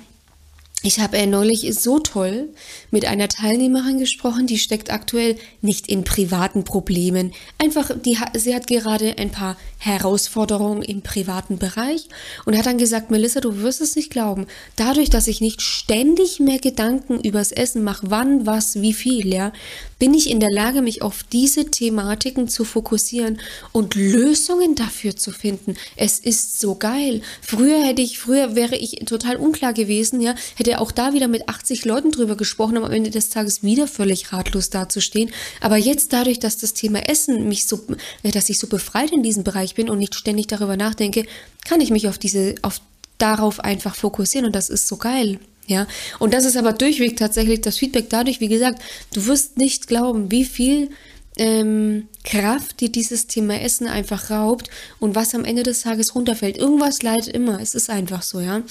Ich 0.85 0.99
habe 0.99 1.17
äh, 1.17 1.25
neulich 1.25 1.73
so 1.79 1.99
toll 1.99 2.49
mit 2.91 3.05
einer 3.05 3.29
Teilnehmerin 3.29 3.99
gesprochen, 3.99 4.47
die 4.47 4.59
steckt 4.59 4.91
aktuell 4.91 5.37
nicht 5.61 5.87
in 5.87 6.03
privaten 6.03 6.65
Problemen. 6.65 7.31
Einfach, 7.57 7.91
die, 7.97 8.17
sie 8.33 8.53
hat 8.53 8.67
gerade 8.67 9.17
ein 9.17 9.31
paar 9.31 9.55
Herausforderungen 9.77 10.81
im 10.81 11.01
privaten 11.01 11.57
Bereich 11.57 12.09
und 12.43 12.57
hat 12.57 12.65
dann 12.65 12.77
gesagt, 12.77 13.11
Melissa, 13.11 13.39
du 13.39 13.61
wirst 13.61 13.79
es 13.79 13.95
nicht 13.95 14.09
glauben. 14.09 14.45
Dadurch, 14.75 15.09
dass 15.09 15.29
ich 15.29 15.39
nicht 15.39 15.61
ständig 15.61 16.41
mehr 16.41 16.59
Gedanken 16.59 17.21
übers 17.21 17.53
Essen 17.53 17.85
mache, 17.85 18.07
wann, 18.09 18.45
was, 18.45 18.81
wie 18.81 18.93
viel, 18.93 19.33
ja, 19.33 19.53
bin 20.03 20.13
ich 20.13 20.29
in 20.29 20.41
der 20.41 20.51
Lage, 20.51 20.81
mich 20.81 21.01
auf 21.01 21.23
diese 21.23 21.71
Thematiken 21.71 22.49
zu 22.49 22.65
fokussieren 22.65 23.39
und 23.71 23.95
Lösungen 23.95 24.75
dafür 24.75 25.15
zu 25.15 25.31
finden. 25.31 25.77
Es 25.95 26.19
ist 26.19 26.59
so 26.59 26.75
geil. 26.75 27.21
Früher 27.41 27.81
hätte 27.81 28.01
ich, 28.01 28.19
früher 28.19 28.53
wäre 28.53 28.75
ich 28.75 28.95
total 29.05 29.37
unklar 29.37 29.71
gewesen, 29.71 30.19
ja, 30.19 30.35
hätte 30.55 30.81
auch 30.81 30.91
da 30.91 31.13
wieder 31.13 31.29
mit 31.29 31.47
80 31.47 31.85
Leuten 31.85 32.11
drüber 32.11 32.35
gesprochen, 32.35 32.77
um 32.77 32.83
am 32.83 32.91
Ende 32.91 33.11
des 33.11 33.29
Tages 33.29 33.63
wieder 33.63 33.87
völlig 33.87 34.33
ratlos 34.33 34.69
dazustehen. 34.69 35.31
Aber 35.61 35.77
jetzt 35.77 36.11
dadurch, 36.11 36.39
dass 36.39 36.57
das 36.57 36.73
Thema 36.73 37.07
Essen 37.07 37.47
mich 37.47 37.65
so, 37.65 37.79
äh, 38.23 38.31
dass 38.31 38.49
ich 38.49 38.59
so 38.59 38.67
befreit 38.67 39.13
in 39.13 39.23
diesem 39.23 39.45
Bereich 39.45 39.73
bin 39.73 39.89
und 39.89 39.99
nicht 39.99 40.15
ständig 40.15 40.47
darüber 40.47 40.75
nachdenke, 40.75 41.25
kann 41.63 41.79
ich 41.79 41.91
mich 41.91 42.09
auf 42.09 42.17
diese, 42.17 42.55
auf 42.61 42.81
darauf 43.19 43.61
einfach 43.61 43.95
fokussieren 43.95 44.47
und 44.47 44.53
das 44.53 44.69
ist 44.69 44.85
so 44.85 44.97
geil. 44.97 45.39
Ja, 45.67 45.87
und 46.19 46.33
das 46.33 46.45
ist 46.45 46.57
aber 46.57 46.73
durchweg 46.73 47.15
tatsächlich 47.15 47.61
das 47.61 47.77
Feedback 47.77 48.09
dadurch, 48.09 48.41
wie 48.41 48.49
gesagt, 48.49 48.81
du 49.13 49.25
wirst 49.27 49.57
nicht 49.57 49.87
glauben, 49.87 50.29
wie 50.29 50.43
viel 50.43 50.89
ähm, 51.37 52.07
Kraft 52.23 52.81
dir 52.81 52.89
dieses 52.89 53.27
Thema 53.27 53.59
Essen 53.61 53.87
einfach 53.87 54.29
raubt 54.29 54.69
und 54.99 55.15
was 55.15 55.33
am 55.33 55.45
Ende 55.45 55.63
des 55.63 55.81
Tages 55.81 56.15
runterfällt. 56.15 56.57
Irgendwas 56.57 57.01
leidet 57.01 57.29
immer, 57.29 57.59
es 57.61 57.75
ist 57.75 57.89
einfach 57.89 58.21
so, 58.21 58.39
ja. 58.39 58.61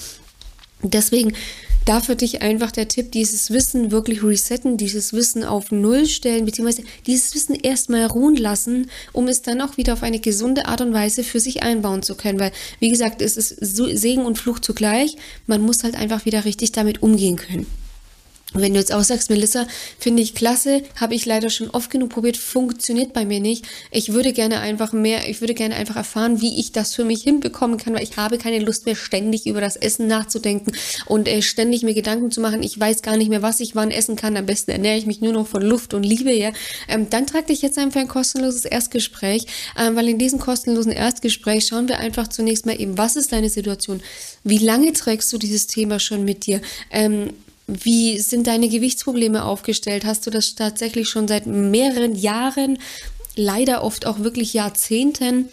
Deswegen 0.82 1.34
da 1.84 2.00
für 2.00 2.14
dich 2.14 2.42
einfach 2.42 2.70
der 2.70 2.88
Tipp, 2.88 3.10
dieses 3.10 3.50
Wissen 3.50 3.90
wirklich 3.90 4.22
resetten, 4.22 4.76
dieses 4.76 5.12
Wissen 5.12 5.42
auf 5.42 5.72
Null 5.72 6.06
stellen, 6.06 6.44
beziehungsweise 6.44 6.84
dieses 7.06 7.34
Wissen 7.34 7.54
erstmal 7.56 8.06
ruhen 8.06 8.36
lassen, 8.36 8.90
um 9.12 9.26
es 9.26 9.42
dann 9.42 9.60
auch 9.60 9.76
wieder 9.76 9.94
auf 9.94 10.02
eine 10.02 10.20
gesunde 10.20 10.66
Art 10.66 10.80
und 10.80 10.92
Weise 10.92 11.24
für 11.24 11.40
sich 11.40 11.62
einbauen 11.62 12.02
zu 12.02 12.14
können. 12.14 12.38
Weil, 12.38 12.52
wie 12.78 12.90
gesagt, 12.90 13.20
es 13.20 13.36
ist 13.36 13.56
Segen 13.60 14.24
und 14.24 14.38
Fluch 14.38 14.60
zugleich. 14.60 15.16
Man 15.46 15.60
muss 15.60 15.82
halt 15.82 15.96
einfach 15.96 16.24
wieder 16.24 16.44
richtig 16.44 16.72
damit 16.72 17.02
umgehen 17.02 17.36
können. 17.36 17.66
Wenn 18.54 18.74
du 18.74 18.80
jetzt 18.80 18.92
auch 18.92 19.02
sagst, 19.02 19.30
Melissa, 19.30 19.66
finde 19.98 20.22
ich 20.22 20.34
klasse, 20.34 20.82
habe 21.00 21.14
ich 21.14 21.24
leider 21.24 21.48
schon 21.48 21.70
oft 21.70 21.90
genug 21.90 22.10
probiert, 22.10 22.36
funktioniert 22.36 23.14
bei 23.14 23.24
mir 23.24 23.40
nicht. 23.40 23.64
Ich 23.90 24.12
würde 24.12 24.32
gerne 24.32 24.60
einfach 24.60 24.92
mehr, 24.92 25.28
ich 25.28 25.40
würde 25.40 25.54
gerne 25.54 25.74
einfach 25.76 25.96
erfahren, 25.96 26.40
wie 26.42 26.60
ich 26.60 26.72
das 26.72 26.94
für 26.94 27.04
mich 27.04 27.22
hinbekommen 27.22 27.78
kann, 27.78 27.94
weil 27.94 28.02
ich 28.02 28.16
habe 28.16 28.36
keine 28.36 28.58
Lust 28.58 28.84
mehr, 28.84 28.96
ständig 28.96 29.46
über 29.46 29.60
das 29.60 29.76
Essen 29.76 30.06
nachzudenken 30.06 30.72
und 31.06 31.28
äh, 31.28 31.40
ständig 31.40 31.82
mir 31.82 31.94
Gedanken 31.94 32.30
zu 32.30 32.40
machen. 32.40 32.62
Ich 32.62 32.78
weiß 32.78 33.02
gar 33.02 33.16
nicht 33.16 33.30
mehr, 33.30 33.42
was 33.42 33.60
ich 33.60 33.74
wann 33.74 33.90
essen 33.90 34.16
kann. 34.16 34.36
Am 34.36 34.46
besten 34.46 34.70
ernähre 34.70 34.98
ich 34.98 35.06
mich 35.06 35.20
nur 35.20 35.32
noch 35.32 35.46
von 35.46 35.62
Luft 35.62 35.94
und 35.94 36.02
Liebe, 36.02 36.32
ja. 36.32 36.52
Ähm, 36.88 37.08
dann 37.08 37.26
trag 37.26 37.46
dich 37.46 37.62
jetzt 37.62 37.78
einfach 37.78 38.00
ein 38.00 38.08
kostenloses 38.08 38.66
Erstgespräch, 38.66 39.46
ähm, 39.78 39.96
weil 39.96 40.08
in 40.08 40.18
diesem 40.18 40.38
kostenlosen 40.38 40.92
Erstgespräch 40.92 41.66
schauen 41.66 41.88
wir 41.88 41.98
einfach 41.98 42.28
zunächst 42.28 42.66
mal 42.66 42.78
eben, 42.78 42.98
was 42.98 43.16
ist 43.16 43.32
deine 43.32 43.48
Situation? 43.48 44.02
Wie 44.44 44.58
lange 44.58 44.92
trägst 44.92 45.32
du 45.32 45.38
dieses 45.38 45.66
Thema 45.66 45.98
schon 46.00 46.24
mit 46.24 46.46
dir? 46.46 46.60
Ähm, 46.90 47.30
wie 47.82 48.18
sind 48.18 48.46
deine 48.46 48.68
Gewichtsprobleme 48.68 49.44
aufgestellt? 49.44 50.04
Hast 50.04 50.26
du 50.26 50.30
das 50.30 50.54
tatsächlich 50.54 51.08
schon 51.08 51.28
seit 51.28 51.46
mehreren 51.46 52.14
Jahren, 52.14 52.78
leider 53.36 53.82
oft 53.82 54.06
auch 54.06 54.20
wirklich 54.20 54.54
Jahrzehnten? 54.54 55.48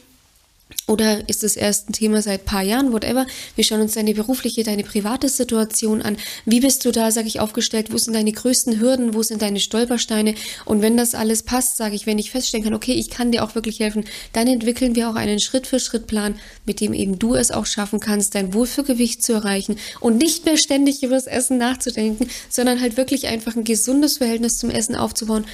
Oder 0.90 1.28
ist 1.30 1.44
es 1.44 1.56
erst 1.56 1.90
ein 1.90 1.94
Thema 1.94 2.22
seit 2.22 2.42
ein 2.42 2.46
paar 2.46 2.64
Jahren, 2.64 2.92
whatever. 2.92 3.26
Wir 3.56 3.64
schauen 3.64 3.82
uns 3.82 3.94
deine 3.94 4.14
berufliche, 4.14 4.64
deine 4.64 4.84
private 4.84 5.30
Situation 5.30 6.02
an. 6.02 6.18
Wie 6.46 6.60
bist 6.60 6.84
du 6.86 6.92
da, 6.92 7.12
sage 7.12 7.28
ich, 7.28 7.40
aufgestellt? 7.40 7.92
Wo 7.92 7.98
sind 7.98 8.14
deine 8.14 8.32
größten 8.32 8.80
Hürden? 8.80 9.14
Wo 9.14 9.22
sind 9.24 9.42
deine 9.42 9.60
Stolpersteine? 9.60 10.36
Und 10.66 10.82
wenn 10.82 10.98
das 10.98 11.16
alles 11.16 11.44
passt, 11.44 11.78
sage 11.78 11.96
ich, 11.96 12.06
wenn 12.06 12.18
ich 12.18 12.32
feststellen 12.32 12.64
kann, 12.64 12.74
okay, 12.74 12.94
ich 12.94 13.10
kann 13.10 13.32
dir 13.32 13.44
auch 13.44 13.56
wirklich 13.56 13.80
helfen, 13.80 14.06
dann 14.34 14.48
entwickeln 14.48 14.96
wir 14.96 15.10
auch 15.10 15.16
einen 15.16 15.40
Schritt-für-Schritt-Plan, 15.40 16.36
mit 16.66 16.82
dem 16.82 16.94
eben 16.94 17.20
du 17.20 17.36
es 17.36 17.52
auch 17.52 17.66
schaffen 17.66 18.00
kannst, 18.00 18.36
dein 18.36 18.54
Wohlfühlgewicht 18.54 19.24
zu 19.24 19.34
erreichen 19.34 19.78
und 20.00 20.18
nicht 20.18 20.46
mehr 20.46 20.58
ständig 20.58 21.04
über 21.04 21.16
das 21.16 21.28
Essen 21.28 21.58
nachzudenken, 21.58 22.30
sondern 22.50 22.82
halt 22.82 22.98
wirklich 22.98 23.28
einfach 23.28 23.56
ein 23.56 23.64
gesundes 23.64 24.18
Verhältnis 24.18 24.58
zum 24.58 24.70
Essen 24.70 24.96
aufzubauen 24.96 25.46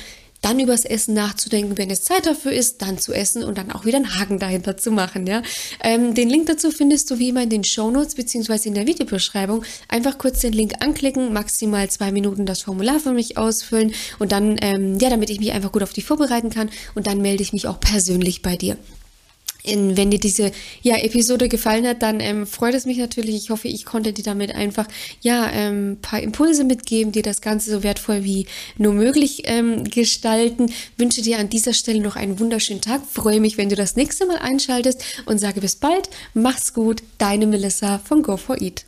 dann 0.41 0.59
übers 0.59 0.85
Essen 0.85 1.13
nachzudenken, 1.15 1.77
wenn 1.77 1.89
es 1.89 2.03
Zeit 2.03 2.25
dafür 2.25 2.51
ist, 2.51 2.81
dann 2.81 2.97
zu 2.97 3.13
essen 3.13 3.43
und 3.43 3.57
dann 3.57 3.71
auch 3.71 3.85
wieder 3.85 3.97
einen 3.97 4.19
Haken 4.19 4.39
dahinter 4.39 4.77
zu 4.77 4.91
machen. 4.91 5.25
Ja? 5.25 5.41
Ähm, 5.83 6.13
den 6.13 6.29
Link 6.29 6.47
dazu 6.47 6.71
findest 6.71 7.09
du 7.09 7.19
wie 7.19 7.29
immer 7.29 7.43
in 7.43 7.49
den 7.49 7.63
Show 7.63 7.89
Notes 7.89 8.15
beziehungsweise 8.15 8.67
in 8.67 8.75
der 8.75 8.87
Videobeschreibung. 8.87 9.63
Einfach 9.87 10.17
kurz 10.17 10.41
den 10.41 10.53
Link 10.53 10.73
anklicken, 10.81 11.33
maximal 11.33 11.89
zwei 11.89 12.11
Minuten 12.11 12.45
das 12.45 12.61
Formular 12.61 12.99
für 12.99 13.13
mich 13.13 13.37
ausfüllen 13.37 13.93
und 14.19 14.31
dann, 14.31 14.57
ähm, 14.61 14.99
ja, 14.99 15.09
damit 15.09 15.29
ich 15.29 15.39
mich 15.39 15.51
einfach 15.51 15.71
gut 15.71 15.83
auf 15.83 15.93
dich 15.93 16.05
vorbereiten 16.05 16.49
kann 16.49 16.69
und 16.93 17.07
dann 17.07 17.21
melde 17.21 17.41
ich 17.41 17.53
mich 17.53 17.67
auch 17.67 17.79
persönlich 17.79 18.41
bei 18.41 18.55
dir. 18.55 18.77
Wenn 19.67 20.11
dir 20.11 20.19
diese 20.19 20.51
ja, 20.81 20.97
Episode 20.97 21.49
gefallen 21.49 21.87
hat, 21.87 22.01
dann 22.01 22.19
ähm, 22.19 22.45
freut 22.45 22.73
es 22.73 22.85
mich 22.85 22.97
natürlich. 22.97 23.35
Ich 23.35 23.49
hoffe, 23.49 23.67
ich 23.67 23.85
konnte 23.85 24.13
dir 24.13 24.23
damit 24.23 24.53
einfach 24.53 24.87
ja 25.21 25.49
ähm, 25.51 25.97
paar 26.01 26.19
Impulse 26.19 26.63
mitgeben, 26.63 27.11
dir 27.11 27.23
das 27.23 27.41
Ganze 27.41 27.71
so 27.71 27.83
wertvoll 27.83 28.23
wie 28.23 28.47
nur 28.77 28.93
möglich 28.93 29.43
ähm, 29.45 29.83
gestalten. 29.85 30.71
Wünsche 30.97 31.21
dir 31.21 31.39
an 31.39 31.49
dieser 31.49 31.73
Stelle 31.73 32.01
noch 32.01 32.15
einen 32.15 32.39
wunderschönen 32.39 32.81
Tag. 32.81 33.01
Freue 33.09 33.39
mich, 33.39 33.57
wenn 33.57 33.69
du 33.69 33.75
das 33.75 33.95
nächste 33.95 34.25
Mal 34.25 34.37
einschaltest 34.37 35.03
und 35.25 35.39
sage 35.39 35.61
bis 35.61 35.75
bald. 35.75 36.09
Mach's 36.33 36.73
gut, 36.73 37.03
deine 37.17 37.47
Melissa 37.47 37.99
von 37.99 38.21
Go 38.21 38.37
for 38.37 38.61
Eat. 38.61 38.83